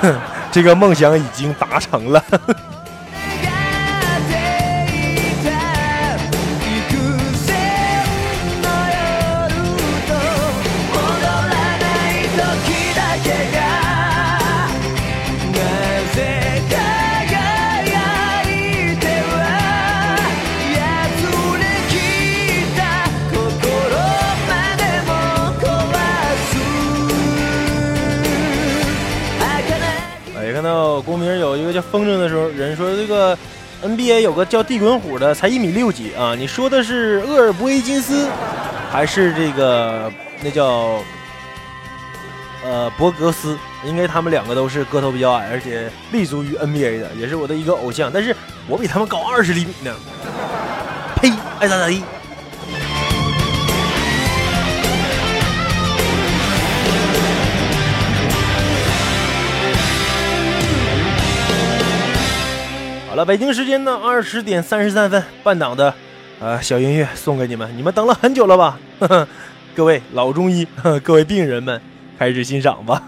[0.00, 0.14] 哼，
[0.52, 2.22] 这个梦想已经达成了。
[31.94, 33.38] 风筝的时候，人说这个
[33.80, 36.34] NBA 有个叫地滚虎的，才一米六几啊！
[36.36, 38.26] 你说的是厄尔伯维金斯，
[38.90, 40.98] 还是这个那叫
[42.64, 43.56] 呃博格斯？
[43.84, 48.10] 应该他们两个都是个头比较矮，而且立足于 NBA 的，也是我的一个偶像。
[48.12, 48.34] 但是
[48.66, 49.94] 我比他们高二十厘米呢！
[51.22, 51.30] 呸，
[51.60, 52.02] 爱咋咋地。
[63.14, 65.94] 好了，北京时间呢二十点三十三分，半档的，
[66.40, 68.76] 呃，小音乐送给你们，你们等了很久了吧？
[68.98, 69.28] 呵 呵
[69.72, 70.66] 各位老中医，
[71.04, 71.80] 各位病人们，
[72.18, 73.00] 开始欣赏吧。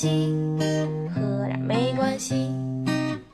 [0.00, 0.32] 系，
[1.14, 2.50] 喝点没关系，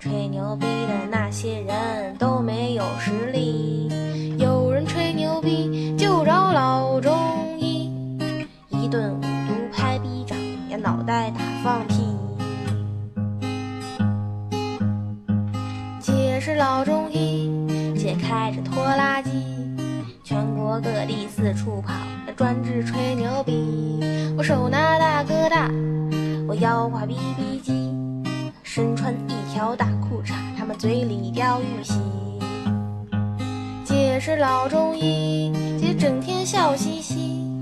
[0.01, 3.89] 吹牛逼的那些人都没有实力。
[4.37, 7.17] 有人吹牛逼就找老中
[7.61, 7.89] 医，
[8.69, 10.37] 一顿五毒拍逼掌
[10.69, 12.03] 呀，脑袋打放屁。
[16.01, 17.49] 姐是老中医，
[17.97, 19.31] 姐开着拖拉机，
[20.25, 21.95] 全国各地四处跑，
[22.37, 24.01] 专治吹牛逼。
[24.37, 25.71] 我手拿大哥大，
[26.61, 27.93] 腰挎 BB 机，
[28.63, 31.95] 身穿一条大裤衩，他们嘴里叼玉玺。
[33.85, 37.61] 姐是老中医，姐整天笑嘻嘻，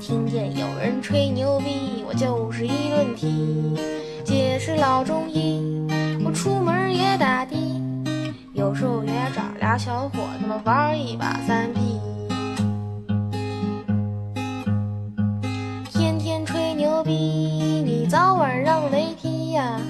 [0.00, 3.74] 听见有人吹牛逼，我就是一顿踢。
[4.24, 5.60] 姐是老中医，
[6.24, 7.56] 我出门也打的，
[8.52, 11.80] 有时候也找俩小伙子们玩一把三 P。
[15.90, 19.80] 天天吹牛逼，你早晚让雷劈呀！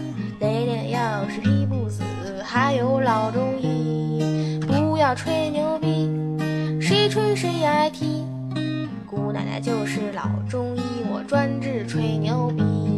[0.41, 2.03] 雷电要是劈不死，
[2.43, 4.59] 还有老中医。
[4.67, 6.11] 不要吹牛逼，
[6.81, 8.25] 谁吹谁挨踢。
[9.07, 10.81] 姑奶奶就是老中医，
[11.13, 12.96] 我专治吹牛逼。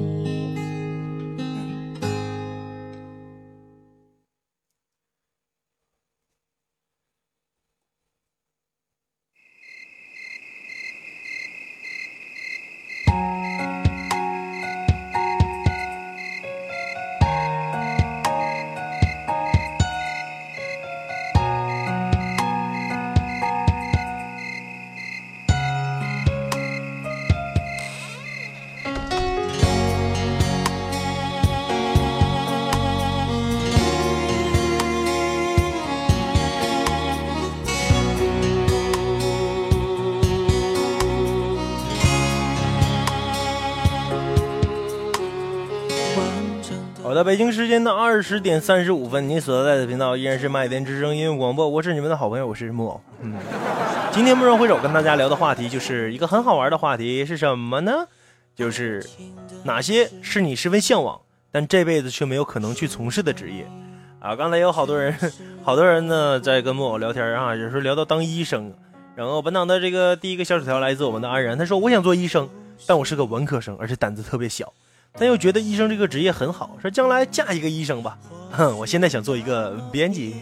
[47.19, 53.01] 的，北京时间的二十点三十五分，你所在的频道依然是麦田之声音乐广播，我是你们的好朋友，我是木偶。
[53.23, 53.35] 嗯，
[54.13, 58.07] 今天木容挥手跟大家聊的话题就是一个很好玩的话题，是什么呢？
[58.55, 59.05] 就是
[59.65, 63.67] 哪些是你十分向往，但这辈子却没有可能去从事的职业
[64.21, 64.37] 啊？
[64.37, 65.13] 刚才有好多人，
[65.65, 68.73] 好多人呢在跟木偶聊天啊，有时候聊到当医生。
[69.17, 72.49] 然后本档的这个第一个小纸条来自我们的安然，他说：“我想做医生，
[72.87, 74.73] 但我是个文科生，而且胆子特别小，
[75.19, 78.17] 但又觉得医生这个职业很好，说将来嫁一个医生吧。
[78.53, 80.37] 哼，我现在想做一个编辑。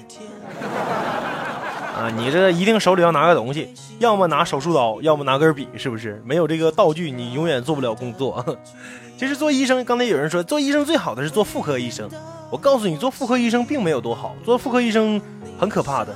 [1.97, 6.23] 啊，你这一定手里要拿个东西，要么拿手术刀，要么拿根笔，是不是？
[6.27, 8.45] 没有这个道具，你永远做不了工作。
[9.19, 12.07] 其实做医生，刚才有人说做医生最好的是做妇科医生，
[12.51, 15.19] 我告诉你，做妇科医生并没有多好，做妇科医生
[15.59, 16.15] 很可怕的。”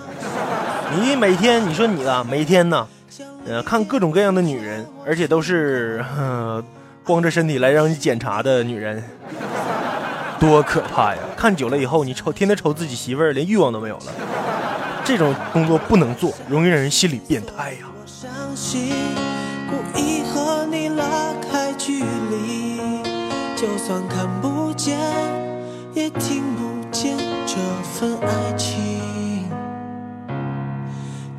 [1.01, 2.87] 你每天，你说你啊，每天呢，
[3.47, 6.05] 呃，看各种各样的女人，而且都是
[7.05, 9.03] 光着身体来让你检查的女人，
[10.39, 11.21] 多可怕呀！
[11.37, 14.13] 看久了以后，你瞅，天天瞅自己媳妇儿，连欲望都没有了。
[15.05, 17.79] 这种工作不能做，容易让人心理变态呀。
[23.57, 24.99] 就算看不见，
[25.93, 28.79] 也听不见这份爱情。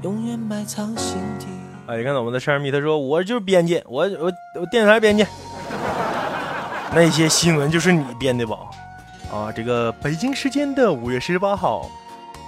[0.03, 1.47] 永远埋藏心底。
[1.87, 5.25] 哎，你看我们的山米，他说我就是编辑，我我我电视台编辑。
[6.93, 8.55] 那些新闻就是你编的吧？
[9.31, 11.89] 啊，这个北京时间的五月十八号，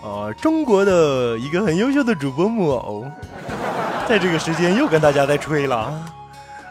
[0.04, 3.06] 啊，中国的一个很优秀的主播木偶，
[4.08, 5.94] 在这个时间又跟大家在吹了，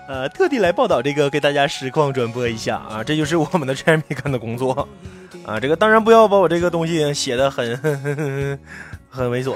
[0.07, 4.87] 呃，特地来报道这个，给大家实况转播一下啊，这就是我们的山米干的工作
[5.47, 5.59] 啊。
[5.59, 8.59] 这个当然不要把我这个东西写的很。
[9.15, 9.55] 很猥琐，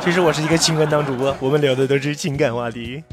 [0.00, 3.04] 其实我是一个情感当主播，我们聊的都是情感话题。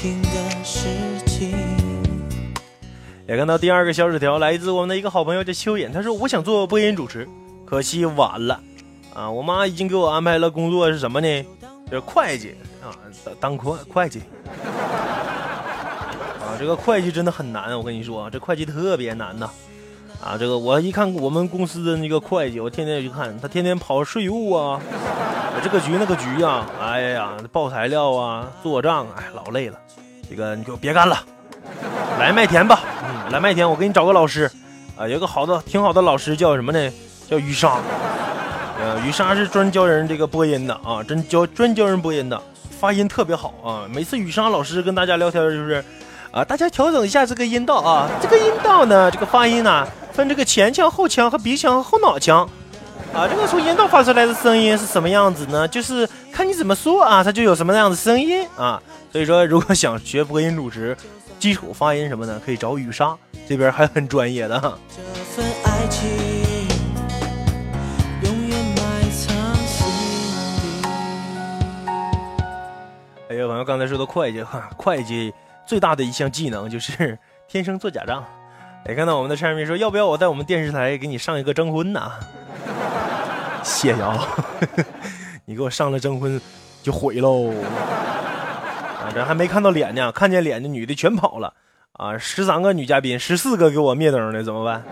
[0.00, 0.28] 爱情的
[0.64, 0.88] 事
[1.26, 1.54] 情。
[3.28, 7.28] 也看到第二个小纸条，来自我们的一个好朋友叫蚯蚓，他说我想做播音主持，
[7.66, 8.58] 可惜晚了
[9.12, 9.30] 啊！
[9.30, 11.44] 我妈已经给我安排了工作是什么呢？
[11.84, 12.96] 就是会计啊，
[13.38, 14.22] 当会会计。
[16.40, 19.44] 啊，这个会计真的很难，我跟你说，这会计特别难呐。
[19.44, 19.52] 啊，
[20.22, 24.78] 啊这个我一看我们公司的那个会计，我天天去看他，天天跑税务啊，
[25.62, 29.78] 这个局那个局啊，哎呀，报材料啊，做账，哎，老累了。
[30.28, 31.18] 这个你给我别干了，
[32.18, 32.80] 来麦田吧。
[33.02, 34.50] 嗯，来麦田，我给你找个老师。
[34.96, 36.92] 啊，有个好的挺好的老师叫什么呢？
[37.28, 37.78] 叫雨莎。
[38.78, 42.40] 呃，雨莎是专教人这个播音的啊，真教专教人播音的，
[42.78, 43.88] 发音特别好啊。
[43.90, 45.82] 每次雨莎老师跟大家聊天就是，
[46.32, 49.86] 啊，大家调整一下这个音道啊，这个音道呢，这个发音呢。
[50.12, 52.42] 分这个前腔、后腔和鼻腔和后脑腔，
[53.14, 55.66] 啊，这个从阴道发出来的声音是什么样子呢？
[55.68, 58.82] 就是看你怎么说啊，它就有什么样的声音啊。
[59.12, 60.96] 所以说，如果想学播音主持、
[61.38, 63.16] 基础发音什么的，可以找雨莎，
[63.48, 64.56] 这边还很专业的。
[73.30, 75.32] 哎呀，朋友刚才说的会计哈，会计
[75.70, 77.16] 最大的一项技能就是
[77.46, 78.24] 天生做假账。
[78.84, 82.10] 哎，看到我们的陈明说，要不要我在我们电视台给你上一个征婚呢？
[83.62, 84.18] 谢谢啊，
[85.46, 86.40] 你给我上了征婚
[86.82, 87.52] 就毁喽！
[87.52, 91.54] 啊，这还没看到脸呢，看见脸的女的全跑了
[91.92, 92.18] 啊！
[92.18, 94.82] 十三个女嘉宾，十四个给我灭灯的，怎么办？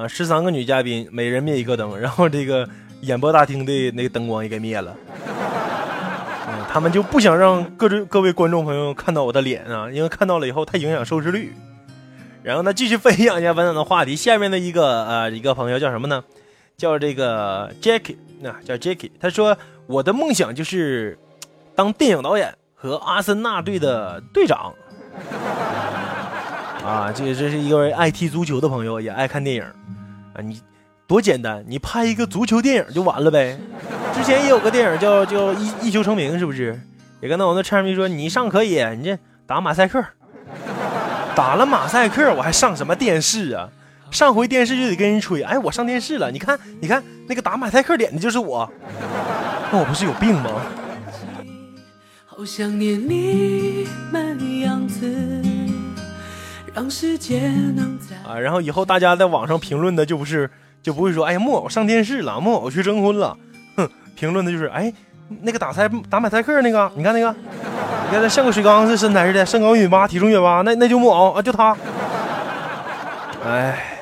[0.00, 2.68] 啊，十三个女嘉宾，每人灭一个灯， 然后这个。
[3.02, 4.94] 演播大厅的那个灯光也给灭了，
[6.46, 11.54] 嗯，他们就不想让各位各位观众朋友看到我的脸啊，因为看到了以后太影响收视率。
[12.42, 14.14] 然后呢，继续分享一下文档的话题。
[14.14, 16.22] 下面的一个呃一个朋友叫什么呢？
[16.76, 19.12] 叫这个 Jackie，那叫 Jackie。
[19.18, 21.18] 他说我的梦想就是
[21.74, 24.74] 当电影导演和阿森纳队的队长。
[26.84, 29.62] 啊，这这是一个爱踢足球的朋友，也爱看电影
[30.34, 30.60] 啊，你。
[31.06, 33.58] 多简单，你拍一个足球电影就完了呗。
[34.14, 36.80] 之前也有个电影叫叫一一球成名，是不是？
[37.20, 40.00] 也跟到我那叉咪说，你上可以，你这打马赛克，
[41.34, 43.68] 打了马赛克，我还上什么电视啊？
[44.12, 48.72] 上回电视就得跟人吹，哎，我上电视了，你看，你看那个打马赛克脸的就是我，
[49.72, 50.48] 那我不是有病吗？
[52.24, 55.42] 好想念你们样子，
[56.74, 57.40] 让世界
[57.76, 60.50] 能啊，然后以后大家在网上评论的就不是。
[60.82, 63.36] 就不会说，哎呀，木偶上电视了，木偶去征婚了，
[63.76, 64.90] 哼，评论的就是，哎，
[65.42, 67.30] 那个打赛打马赛克那个，你看那个，
[68.06, 71.76] 你看他像个水缸似的身材似的，身高一米八，体重一米八，那那就木偶啊，就他，
[73.44, 73.98] 哎，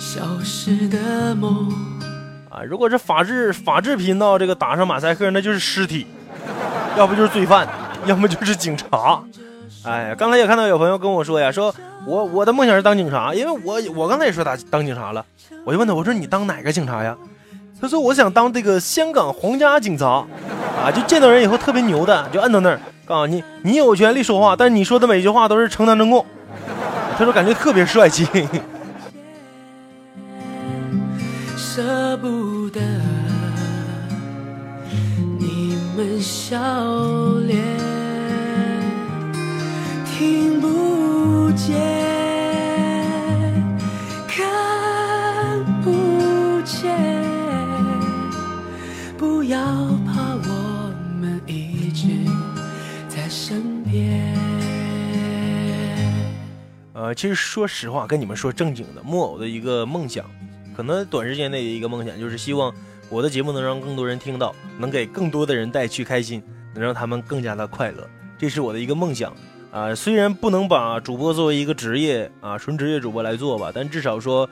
[0.00, 1.72] 消失的梦。
[2.50, 6.08] 啊，如果是法制法制频道这个打上马赛克，那就是尸体，
[6.96, 7.68] 要不就是罪犯，
[8.04, 9.22] 要么就是警察。
[9.84, 11.74] 哎，刚才也看到有朋友跟我说呀，说
[12.04, 15.24] 我我的梦想是当警察，因为我我刚才也说当当警察了，
[15.64, 17.16] 我就问他，我说你当哪个警察呀？
[17.80, 20.26] 他说我想当这个香港皇家警察，
[20.82, 26.26] 啊，就见到人以后特别牛的，就摁到那儿，告诉你你有权利说话，但是你说的每句话都是承担正供。
[27.16, 28.26] 他说感觉特别帅气。
[31.56, 32.80] 舍不得
[35.38, 36.58] 你们笑
[37.46, 37.62] 脸，
[57.14, 60.24] 其实说实话，跟你们说正经的，木偶的一个梦想。
[60.76, 62.72] 可能短时间内的一个梦想就是希望
[63.08, 66.40] 我的节目能让更多人听到，能给更多的人带去开心，
[66.72, 69.34] 能让他们更加的快乐，这是我的一个梦想
[69.72, 69.92] 啊。
[69.92, 74.48] 虽然不能把主播作为一个职业啊，纯职业主播来做吧，但至少说，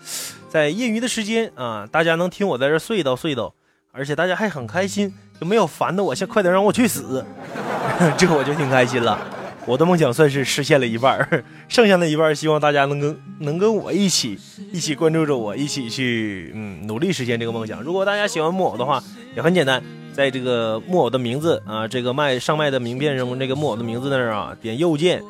[0.49, 3.55] 在业余的时间啊，大家能听我在这隧道隧道，
[3.93, 7.25] 而且大家还很开心，就没有烦的我，先快点让我去死，
[8.19, 9.36] 这我就挺开心了。
[9.67, 11.29] 我的梦想算是实现了一半，
[11.69, 14.39] 剩下的一半希望大家能跟能跟我一起
[14.73, 17.83] 一起关注着我，一起去嗯努力实现这个梦想。
[17.83, 19.03] 如果大家喜欢木偶的话，
[19.35, 25.21] 也很简单，在这个木偶的名字啊，这个卖上麦的名片上，这个木偶的名字那儿啊，点右键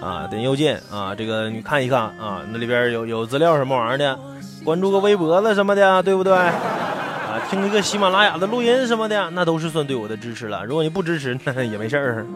[0.00, 4.18] 啊，点右键啊，这个你看一看啊，那里边有有资料什么玩意儿的，
[4.64, 6.34] 关注个微博了什么的，对不对？
[6.34, 10.64] 啊，听一个喜马拉雅的录音什么的，那都是算对我的支持了。
[10.64, 12.26] 如果你不支持，那也没事儿。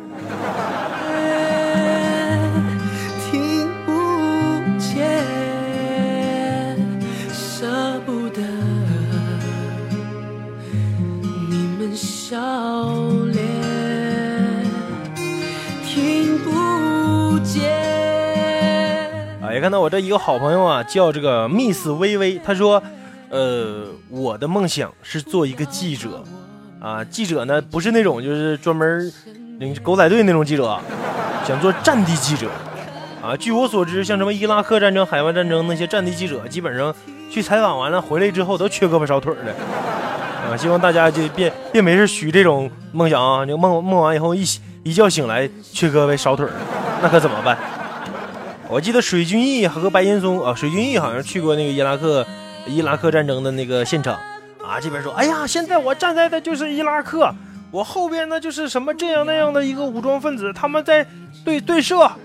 [12.29, 12.37] 笑
[13.33, 13.43] 脸，
[15.83, 17.73] 听不见。
[19.41, 22.83] 啊，也看到我这一个好朋友啊，叫这个 Miss 微微，他说，
[23.31, 26.23] 呃，我的梦想是做一个记者，
[26.83, 29.11] 啊，记者呢不是那种就是专门
[29.59, 30.79] 领狗仔队那种记者。
[31.47, 32.51] 想做战地记者，
[33.23, 36.95] 啊，据我所知，像什么伊拉克战争、海湾战争那些战地记者，基本上
[37.31, 39.55] 去采访完了回来之后都缺胳膊少腿的，
[40.47, 44.45] 啊，希望大家就别别没事许这种梦想啊，就梦梦完以后一
[44.83, 46.47] 一觉醒来缺胳膊少腿，
[47.03, 47.57] 那可怎么办？
[48.69, 52.27] 我记得水军毅和白岩松啊，水军毅好像去过那个伊拉克
[52.67, 54.15] 伊拉克战争的那个现场，
[54.63, 57.33] 啊，这边说，哎呀，现在我站在的就是伊拉克。
[57.71, 61.07] 我后边呢就是什么这样那样的一个武装分子，他们在
[61.45, 62.17] 对对射，啊，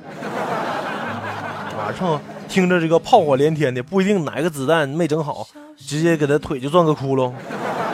[2.00, 5.46] 正听着这个炮火连天的，不一定哪个子弹没整好，
[5.78, 7.34] 直接给他腿就钻个窟窿，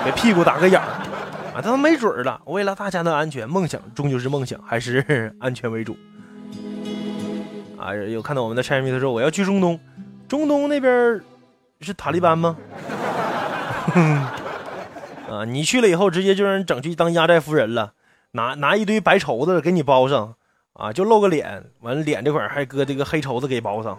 [0.06, 0.86] 给屁股打个眼儿，
[1.56, 2.41] 啊，他没准儿了。
[2.45, 5.97] 为了大家的安全，梦想终究是梦想，还是 安全为主。
[7.78, 9.80] 啊，有看到我们的柴米他说我要去中东，
[10.28, 11.22] 中东那边
[11.82, 12.58] 是塔利班吗？
[15.30, 17.93] 啊，你去了以后，直接就让人整去当压寨夫人了，
[18.32, 20.36] 拿拿一堆白绸子给你包上，
[20.74, 23.97] 啊，就露个脸，完了脸这块还搁这个黑绸子给包上，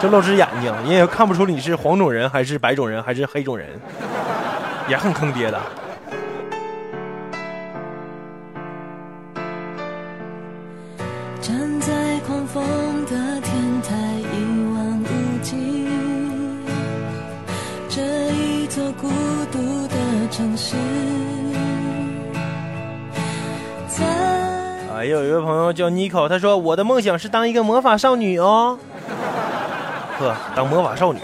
[0.00, 3.68] 就露只眼睛，人也看不出你是黄种人还是白种人还是黑种人，
[4.88, 5.60] 也很坑爹的。
[11.40, 12.62] 站在狂风
[13.06, 13.94] 的天台，
[14.32, 14.34] 一
[14.74, 15.88] 望无际，
[17.88, 19.08] 这一座孤
[19.52, 19.94] 独的
[20.30, 20.76] 城市。
[24.92, 28.78] 啊，有一位朋友叫 Nico，他说我的梦想是当一个魔法少女哦。
[30.18, 31.20] 呵，当魔法少女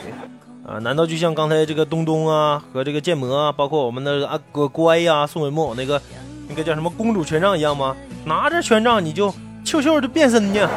[0.66, 0.78] 啊？
[0.80, 6.00] 难道就像刚才这个东东啊和这个建模啊，包括我们的阿哥乖呀、宋伟木偶那个
[6.48, 7.96] 那个叫什么公主权杖一样吗？
[8.24, 9.30] 拿着权杖你就
[9.64, 10.68] 咻咻就变身呢？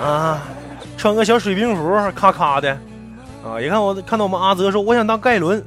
[0.00, 0.42] 啊，
[0.96, 2.70] 穿个小水兵服，咔咔的
[3.44, 3.60] 啊！
[3.60, 5.62] 一看我看到我们阿泽说我想当盖伦，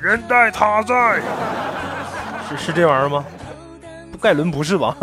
[0.00, 1.20] 人在他在，
[2.48, 3.24] 是是这玩意儿吗？
[4.20, 4.96] 盖伦不是吧？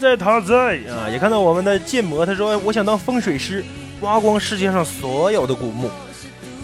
[0.00, 1.04] 在他在啊！
[1.10, 3.62] 也看到我们的建模，他说我想当风水师，
[4.00, 5.90] 挖光世界上所有的古墓。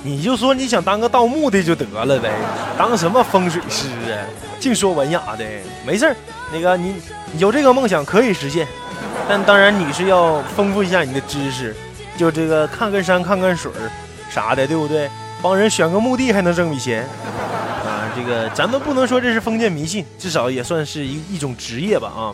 [0.02, 2.32] 你就说你想当个盗墓的就得了呗，
[2.78, 4.24] 当什么风水师啊？
[4.58, 5.44] 净说文雅的，
[5.84, 6.16] 没事儿。
[6.50, 6.94] 那个你
[7.38, 8.66] 有这个梦想可以实现，
[9.28, 11.76] 但当然你是要丰富一下你的知识，
[12.16, 13.90] 就这个看看山看看水儿
[14.30, 15.10] 啥的，对不对？
[15.42, 17.02] 帮人选个墓地还能挣笔钱
[17.84, 18.08] 啊！
[18.16, 22.32] 这个咱们不能说这是封建迷信，至少也算是一一种职业吧啊！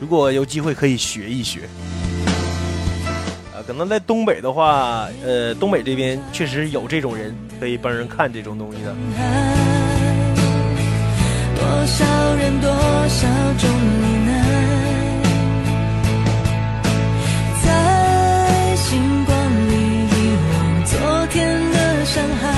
[0.00, 1.68] 如果有机会可以学一学。
[3.54, 8.94] 啊，可能在东北的话，呃，东北这边确实有这种人可以帮人看这种东西的。
[11.54, 13.28] 多少人，多少
[13.58, 14.32] 种无奈，
[17.62, 19.36] 在星光
[19.68, 19.74] 里
[20.06, 20.14] 遗
[20.54, 22.48] 忘昨天的伤害。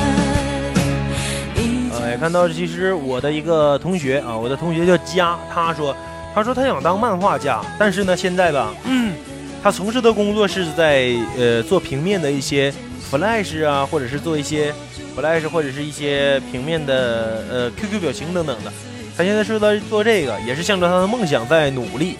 [2.00, 5.96] 哎，看到其实我的一个同学啊，我的同学叫佳，他说，
[6.34, 9.14] 他说他想当漫画家，但是呢，现在吧，嗯，
[9.62, 12.72] 他从事的工作是在呃做平面的一些
[13.10, 14.72] Flash 啊，或者是做一些
[15.16, 18.72] Flash 或者是一些平面的呃 QQ 表情等等的。
[19.14, 22.16] 他现在是在做这个，也是向着他的梦想在努力。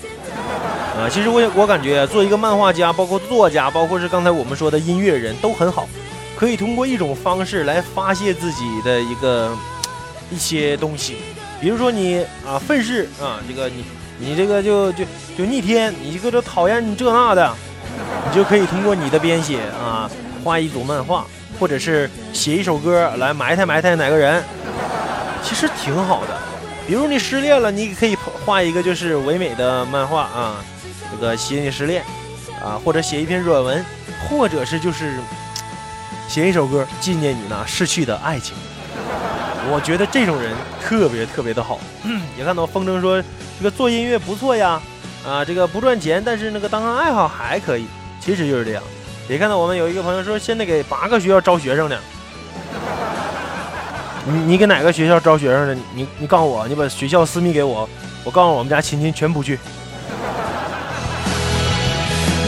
[0.95, 5.89] 啊，其实我我感觉做一个漫画家，包括作家，包括是刚才我们说的音乐人都很好，
[6.37, 9.57] 可以通过一种方式来发泄自己的一个
[10.31, 11.17] 一些东西。
[11.63, 13.83] 比如说你啊愤世啊，这个你
[14.25, 15.05] 你这个就就
[15.37, 17.53] 就逆天，你这个就讨厌你这那的，
[18.29, 20.09] 你就可以通过你的编写啊
[20.45, 21.27] 画一组漫画，
[21.59, 24.43] 或者是写一首歌来埋汰埋汰哪个人，
[25.43, 26.39] 其实挺好的。
[26.87, 28.17] 比如你失恋了，你可以
[28.47, 30.65] 画一个就是唯美的漫画啊，
[31.11, 32.05] 这个写你失恋
[32.65, 33.85] 啊，或者写一篇软文，
[34.29, 35.19] 或者是就是
[36.29, 38.55] 写一首歌纪念你那逝去的爱情。
[39.71, 41.79] 我觉得这种人特别特别的好。
[42.37, 43.23] 也看到风筝说
[43.59, 44.81] 这个做音乐不错呀，
[45.27, 47.87] 啊，这个不赚钱，但是那个当个爱好还可以。
[48.21, 48.83] 其实就是这样。
[49.29, 51.97] 也看到我们有一个朋友说现在给八个学校招学生呢。
[54.25, 55.83] 你你给哪个学校招学生呢？
[55.95, 57.89] 你你告诉我，你把学校私密给我，
[58.23, 59.59] 我告诉我们家亲戚全不去。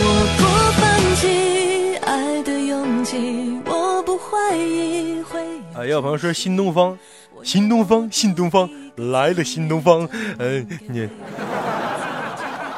[0.00, 0.44] 我不
[0.80, 5.63] 放弃爱的勇气，我不怀疑会。
[5.74, 6.96] 啊，也有朋友说新东方，
[7.42, 10.08] 新东方，新东方来了，新东方。
[10.38, 11.08] 嗯，你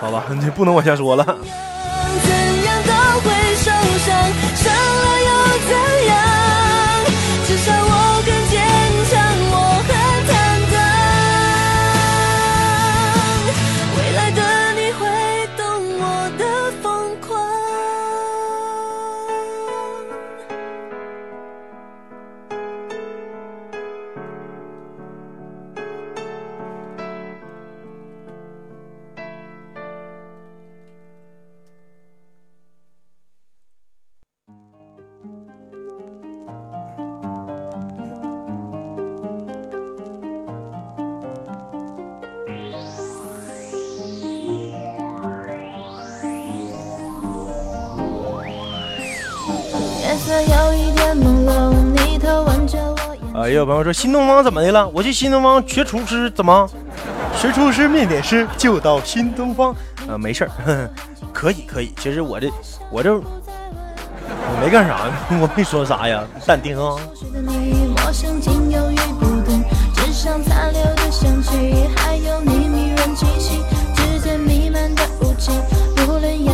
[0.00, 1.38] 好吧，你不能往下说了。
[53.56, 54.86] 也有朋友说新东方怎么的了？
[54.88, 56.68] 我去新东方学厨师，怎么？
[57.40, 59.74] 学厨师面点师就到新东方
[60.06, 60.90] 啊，没事儿，
[61.32, 61.90] 可以可以。
[61.98, 62.50] 其实我这
[62.90, 63.24] 我这我
[64.60, 65.08] 没干啥，
[65.40, 66.96] 我没说啥呀，淡定啊。
[67.32, 73.62] 的你，陌生竟犹豫不定，纸上残留的香气，还有你迷人气息，
[73.94, 75.50] 指尖弥漫的雾气，
[76.06, 76.44] 无论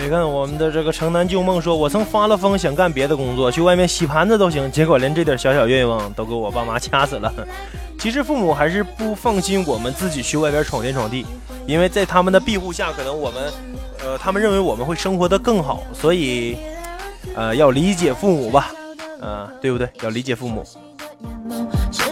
[0.00, 0.08] 你。
[0.08, 7.32] 看我们的这个城南旧梦说，我曾发了疯想干别的工作，去外面洗盘子都行，结果连这点小小愿望都给我爸妈掐死了。
[7.98, 11.26] 其实父母还是不放心我们自己去外边闯天闯地，
[11.66, 13.52] 因为在他们的庇护下，可能我们，
[14.04, 16.56] 呃，他们认为我们会生活的更好，所以，
[17.34, 18.72] 呃，要理解父母吧，
[19.20, 19.88] 啊、对不对？
[20.02, 20.64] 要理解父母。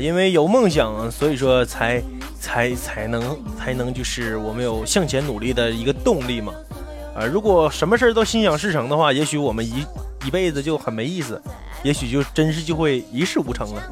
[0.00, 2.02] 因为有梦想，所以说才
[2.40, 6.52] 才才能才能就是我们有向前努力的一个动力嘛。
[7.14, 9.84] 啊、如果什么事儿都心想事成的话，也许我们一
[10.24, 11.40] 一辈子就很没意思，
[11.82, 13.82] 也许就真是就会一事无成了。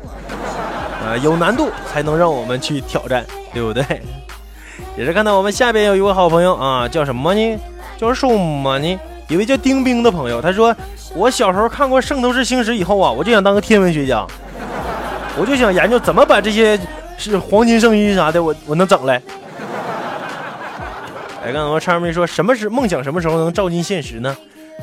[1.05, 3.85] 啊、有难度才能让我们去挑战，对不对？
[4.97, 7.59] 也是看到我们下边有一位好朋友啊，叫什么呢？
[7.99, 8.99] 叫什么呢？
[9.29, 10.75] 一位叫丁冰的朋友，他说
[11.15, 14.27] ：“我小时候看过《圣斗士星矢》以后啊，我就想当个天文学家。”
[15.39, 16.79] 我就想研究怎么把这些
[17.17, 19.23] 是黄金圣衣啥的，我我能整来。
[21.45, 23.03] 哎，刚才我叉妹说，什么是梦想？
[23.03, 24.37] 什么时候能照进现实呢？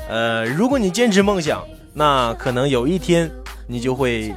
[0.09, 1.61] 呃，如果你坚持梦想，
[1.93, 3.29] 那可能有一天
[3.67, 4.33] 你就会，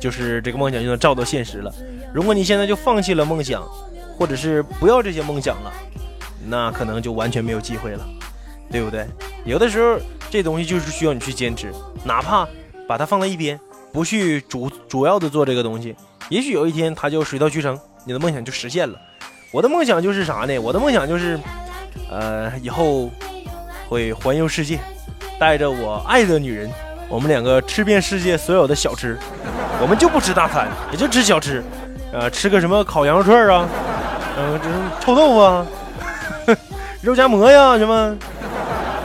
[0.00, 1.72] 就是这个梦想就能照到现实了。
[2.12, 3.62] 如果你现在就放弃了梦想，
[4.18, 5.72] 或者是不要这些梦想了，
[6.48, 8.04] 那可能就完全没有机会了，
[8.70, 9.06] 对不对？
[9.44, 9.96] 有的时候
[10.28, 11.72] 这东西就是需要你去坚持，
[12.04, 12.46] 哪怕
[12.88, 13.58] 把它放在一边。
[13.92, 15.94] 不去主主要的做这个东西，
[16.28, 18.98] 也许有一天它就水到渠成，你的梦想就实现了。
[19.52, 20.58] 我的梦想就是啥呢？
[20.58, 21.38] 我的梦想就是
[22.10, 23.10] 呃，以后
[23.88, 24.78] 会环游世界，
[25.38, 26.70] 带着我爱的女人，
[27.08, 29.18] 我们两个吃遍世界所有的小吃。
[29.82, 31.64] 我们就不吃大餐，也就吃小吃，
[32.12, 33.68] 呃，吃个什么烤羊肉串啊，
[34.38, 35.66] 嗯、这臭豆腐啊，
[37.02, 38.16] 肉夹馍呀，什么，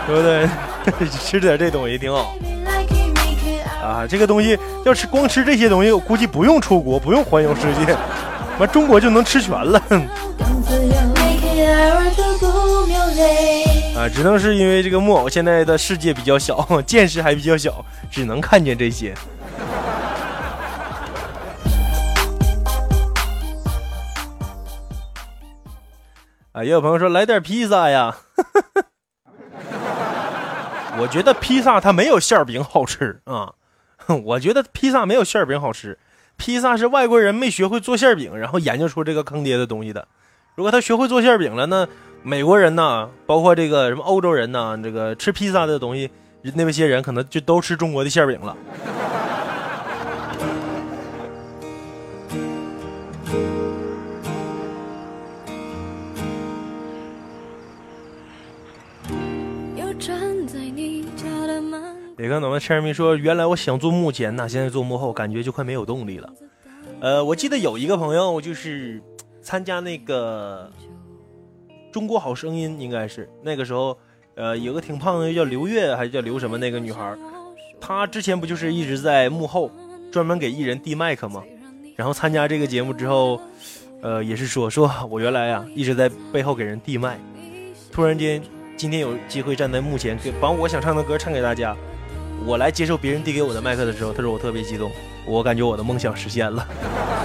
[0.05, 1.07] 对不对？
[1.09, 2.35] 吃点这东西挺好。
[3.85, 7.95] 啊，这个东西要吃光吃这些东西，我估计不用出国，不用环游世界，
[8.57, 9.79] 完中国就能吃全了。
[13.95, 19.13] 啊，只能是因为这个木偶现在的世界比较小，见识还比较小，只能看见这些。
[26.53, 28.15] 啊，也有朋友说来点披萨呀，
[30.97, 33.53] 我觉得披萨它没有馅儿饼好吃啊，
[34.25, 35.97] 我觉得披萨没有馅饼好吃，
[36.37, 40.07] 披萨是外国人没学会做馅饼，然后研究出这个坑爹的东西的。
[40.55, 41.87] 如果他学会做馅饼了那，
[42.23, 46.09] 美国人呐，包括这个什么欧洲人呐，这个吃披萨的东西，
[46.55, 48.55] 那么些人可能就都吃中国的馅饼了。
[62.17, 66.29] 也跟我们陈人民说，原来我想做幕前呐，现在做幕后，感觉就快没有动力了。
[67.01, 69.01] 呃，我记得有一个朋友就是
[69.41, 70.71] 参加那个
[71.93, 73.97] 《中国好声音》，应该是那个时候，
[74.35, 77.17] 呃，有个挺胖的叫刘月还是叫刘什么那个女孩，
[77.81, 79.69] 她之前不就是一直在幕后
[80.09, 81.43] 专门给艺人递麦克吗？
[81.97, 83.41] 然后参加这个节目之后，
[84.01, 87.19] 呃，也是说说我原来啊一直在背后给人递麦，
[87.91, 88.41] 突然间
[88.77, 91.75] 今天有机会站在幕前，给把我想唱的歌唱给大家。
[92.43, 94.91] 我来接受别人递给我的麦克的时候，他说我特别激动，
[95.25, 96.67] 我感觉我的梦想实现了。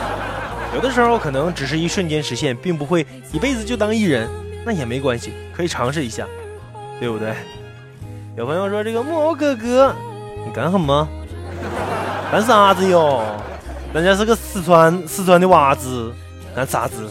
[0.75, 4.29] 有的时候可能只是一瞬间实现，并不会一辈子就当艺人，
[4.65, 6.27] 那也没关系，可以尝试一下，
[7.01, 7.35] 对不对？
[8.37, 9.95] 有朋友说这个木偶哥哥，
[10.47, 11.09] 你干什么？
[12.31, 13.23] 干啥子哟？
[13.93, 16.13] 人家是个四川四川的娃子，
[16.55, 17.11] 干啥子？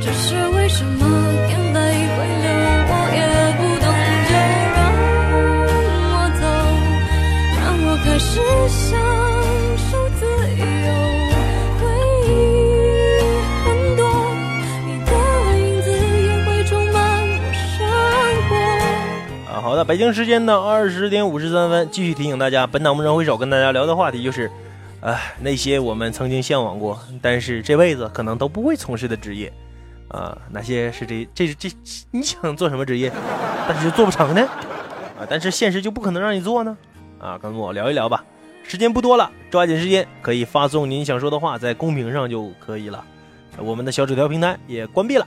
[0.00, 1.25] 这是为什么
[19.62, 24.48] 好的，北京时间的二十点五十三分，继续提醒大家，本档梦中回首跟大家聊的话题就是，
[25.00, 29.52] 哎，那些我们曾经向往过，但是这辈子可能都不会从事的职业，
[30.08, 31.68] 啊，哪些是这这这
[32.12, 33.10] 你想做什么职业，
[33.68, 34.48] 但是就做不成呢？
[35.18, 36.76] 啊，但是现实就不可能让你做呢？
[37.18, 38.24] 啊，跟我聊一聊吧，
[38.68, 43.04] 时间不多了，抓紧时间，可以发送您想说的话在公屏上就可以了，
[43.58, 45.26] 我们的小纸条平台也关闭了。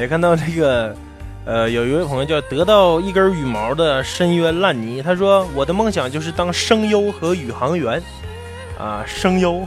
[0.00, 0.94] 也看到这个，
[1.44, 8.02] 呃，有一位朋友叫得到一根羽毛的深渊烂泥，他说我的梦想就是当声优和宇航员，
[8.78, 9.66] 啊，声优，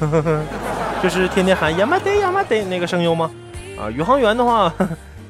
[1.02, 3.30] 就是天天喊亚麻得亚麻得那个声优吗？
[3.78, 4.72] 啊，宇航员的话，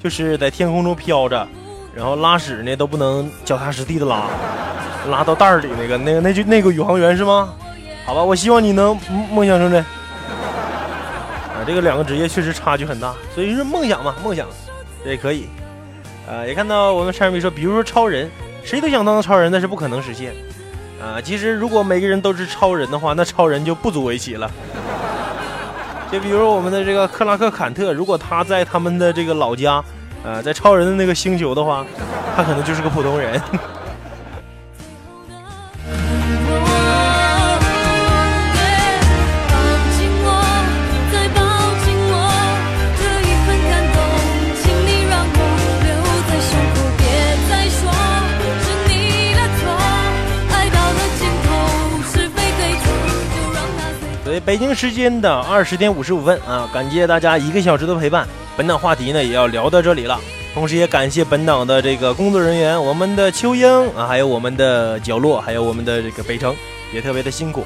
[0.02, 1.46] 就是在天空中飘着，
[1.94, 4.24] 然后拉屎呢都不能脚踏实地的拉，
[5.10, 7.52] 拉到袋儿里那个那个那就那个宇航员是吗？
[8.06, 8.98] 好吧，我希望你能
[9.32, 9.84] 梦想成真。
[11.66, 14.46] 这个两个职业确实差距很大，所以说梦想嘛，梦想
[15.04, 15.48] 也可以。
[16.28, 18.30] 啊，也看到我们山米说，比如说超人，
[18.62, 20.32] 谁都想当超人，但是不可能实现。
[21.02, 24.50] 啊，其实如果每个人都是超人的话，那超人就不足为奇了。
[26.10, 29.84] 就比如我们的这个克拉克坎特，如果他在他们的这个老家，
[30.22, 31.84] 呃，在超人的那个星球的话，
[32.36, 33.40] 他可能就是个普通人。
[54.44, 58.28] 北京时间的二十点五十五分啊，感谢大家一个小时的陪伴。
[58.58, 60.20] 本档话题呢也要聊到这里了，
[60.52, 63.66] 同时也感谢本档的这个工作人员，我们的秋英
[63.96, 66.54] 啊，还有我们的角落，还有我们的这个北城，
[66.92, 67.64] 也特别的辛苦。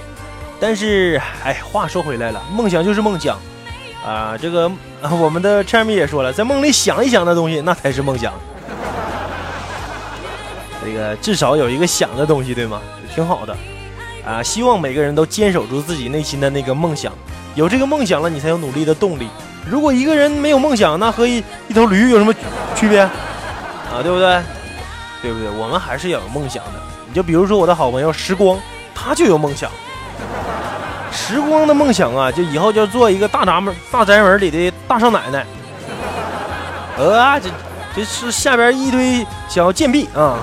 [0.61, 3.37] 但是，哎，话说回来了，梦想就是梦想
[4.07, 4.39] 啊。
[4.41, 4.70] 这个、
[5.20, 8.33] 我们的 Chermy 也说了，在梦里想一想的东西，那才是梦想。
[10.85, 12.81] 这个至少有一个想的东西，对吗？
[13.12, 13.57] 挺好的。
[14.27, 17.12] 啊，希望每个人都坚守住自己内心的那个梦想，
[17.55, 19.29] 有这个梦想了，你才有努力的动力。
[19.69, 22.35] 如果一个人没有梦想，那和一一头驴有什么
[22.75, 23.01] 区别？
[23.01, 24.41] 啊，对不对？
[25.23, 25.49] 对不对？
[25.59, 26.73] 我们还是要有梦想的。
[27.07, 28.59] 你就比如说我的好朋友时光，
[28.95, 29.71] 他就有梦想。
[31.11, 35.47] 时光的梦想啊，就以后就做一个大宅门、大宅门里的大少奶奶。
[36.97, 37.49] 呃，这
[37.97, 40.39] 这是下边一堆小贱婢啊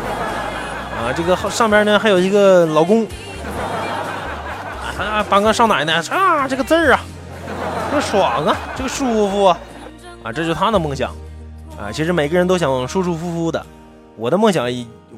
[0.97, 1.13] 啊！
[1.15, 3.05] 这个上边呢还有一个老公
[4.97, 6.99] 啊，当个少奶奶啊，这个字儿啊，
[7.89, 9.59] 这个爽啊，这个舒服啊
[10.23, 10.31] 啊！
[10.31, 11.13] 这就是他的梦想
[11.77, 11.91] 啊。
[11.91, 13.65] 其实每个人都想舒舒服服的。
[14.15, 14.67] 我的梦想，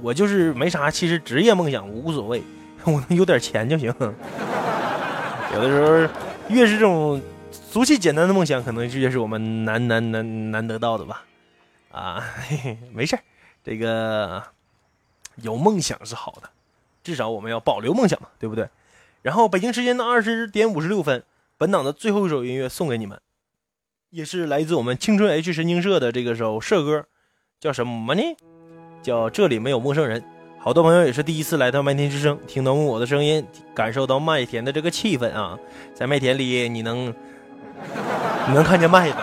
[0.02, 2.42] 我就是没啥，其实职业梦想无所谓，
[2.86, 3.94] 我能有点钱就行。
[5.54, 6.14] 有的时候，
[6.50, 7.22] 越是这种
[7.52, 11.24] 俗气简单的梦想，可能越是我们难难难难得到的吧。
[11.92, 13.18] 啊，嘿嘿，没事
[13.64, 14.42] 这个
[15.36, 16.50] 有梦想是好的，
[17.04, 18.68] 至少我们要保留梦想嘛，对不对？
[19.28, 21.22] 然后北京时间的二十点五十六分，
[21.58, 23.20] 本档的最后一首音乐送给你们，
[24.10, 27.04] 也是来自我们青春 H 神经社的这个首社歌，
[27.60, 28.22] 叫什么呢？
[29.04, 30.24] 叫这里没有陌生人，
[30.58, 35.60] 好多朋友也是第一次来到麦田之声，听到我的声音，感受到麦田的这个气氛啊，
[35.94, 37.14] 在麦田里你能
[38.48, 39.18] 你能看见麦子，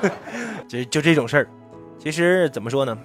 [0.66, 1.48] 就就这种事儿。
[1.98, 2.98] 其实怎么说呢？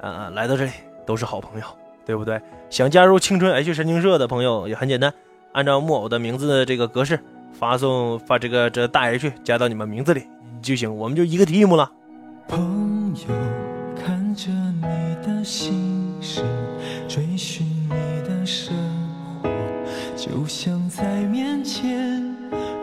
[0.00, 0.72] 啊，来到这里
[1.06, 1.66] 都是好朋友，
[2.04, 2.42] 对不对？
[2.70, 5.14] 想加入青春 H 神经社的朋友也很简单，
[5.52, 7.18] 按照木偶的名字的这个格式
[7.52, 10.24] 发送发这个这大 H 加到你们名字里
[10.62, 11.90] 就行，我们就一个 team 了。
[12.46, 13.34] 朋友。
[14.02, 16.42] 看着你的心事，
[17.06, 18.74] 追寻你的生
[19.42, 19.48] 活，
[20.16, 22.34] 就像在面前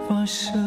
[0.07, 0.66] 发生。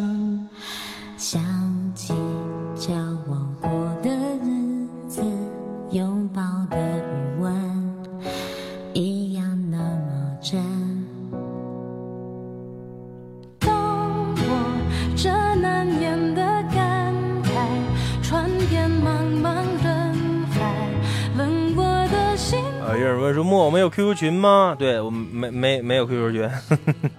[23.20, 26.48] 我说：“木偶没有 QQ 群吗？”对我没没没有 QQ 群。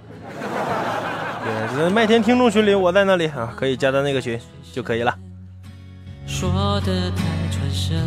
[1.76, 4.39] 对，麦田听众群里，我在那里啊，可以加到那个群
[4.74, 5.14] 就可以了。
[6.26, 7.99] 说的太传神。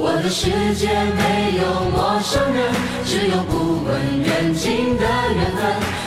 [0.00, 2.72] 我的世界没有陌生人，
[3.04, 5.60] 只有不问远近的缘分。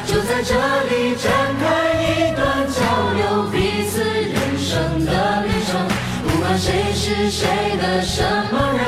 [0.07, 0.55] 就在这
[0.87, 1.65] 里展开
[1.99, 2.79] 一段交
[3.15, 5.75] 流彼此人生的旅程。
[6.23, 8.79] 不管谁是谁的什么人，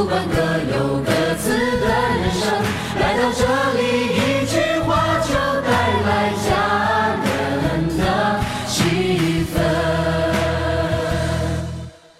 [0.00, 2.48] 不管各有各自的人生，
[2.98, 3.44] 来到这
[3.78, 3.82] 里
[4.16, 5.70] 一句话就带
[6.00, 6.48] 来家
[7.22, 9.60] 人的气氛。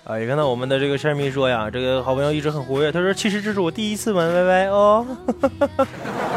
[0.05, 2.93] 啊，也看到我们的这个山迷说呀，这个好朋友一直很活跃。
[2.93, 5.07] 他说：“其实这是我第一次玩 YY 哦。”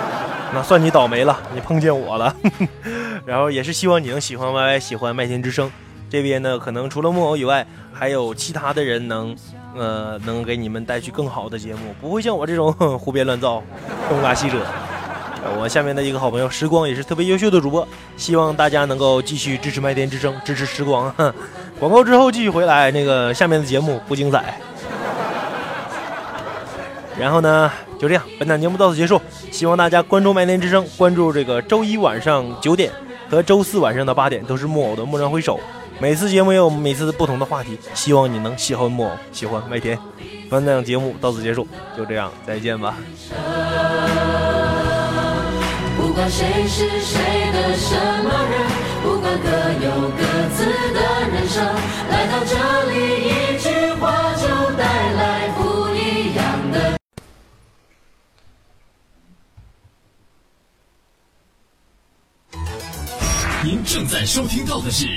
[0.55, 2.33] 那算你倒霉了，你碰见我了。
[3.27, 5.69] 然后也是希望你能喜欢 YY，喜欢麦田之声。
[6.09, 9.35] 这边呢，可能除了木偶以外，还有其他的人能，
[9.75, 13.61] 呃，能给你们带去更好的节目，不会像我这种 胡编乱造、
[14.09, 14.57] 东拉西扯。
[15.59, 21.13] 我下面的一个好朋友时光也是特别优秀的主播，希望大家能够继续支持麦田之声，支持时光。
[21.79, 24.57] 广告之后继续回来，那个下面的节目不精彩。
[27.19, 27.69] 然后呢，
[27.99, 29.21] 就这样，本档节目到此结束。
[29.51, 32.91] 希望大家关注麦田之声，关注这个周一晚上九点
[33.29, 35.59] 和周四晚上的八点都是木偶的蓦然回首。
[35.99, 39.97] 每次节目也有每次不同的话题，希望你能喜欢木偶，喜欢麦田。
[40.49, 41.65] 本档节目到此结束，
[41.95, 42.97] 就这样，再见吧。
[45.95, 47.21] 不管谁是谁
[47.53, 48.61] 的什么人，
[49.01, 49.47] 不管各
[49.85, 50.23] 有各
[50.55, 50.99] 自的
[51.31, 51.63] 人生，
[52.09, 52.55] 来到这
[52.91, 54.83] 里一句话就带
[55.13, 56.97] 来不一样的。
[63.63, 65.07] 您正在收听到的是。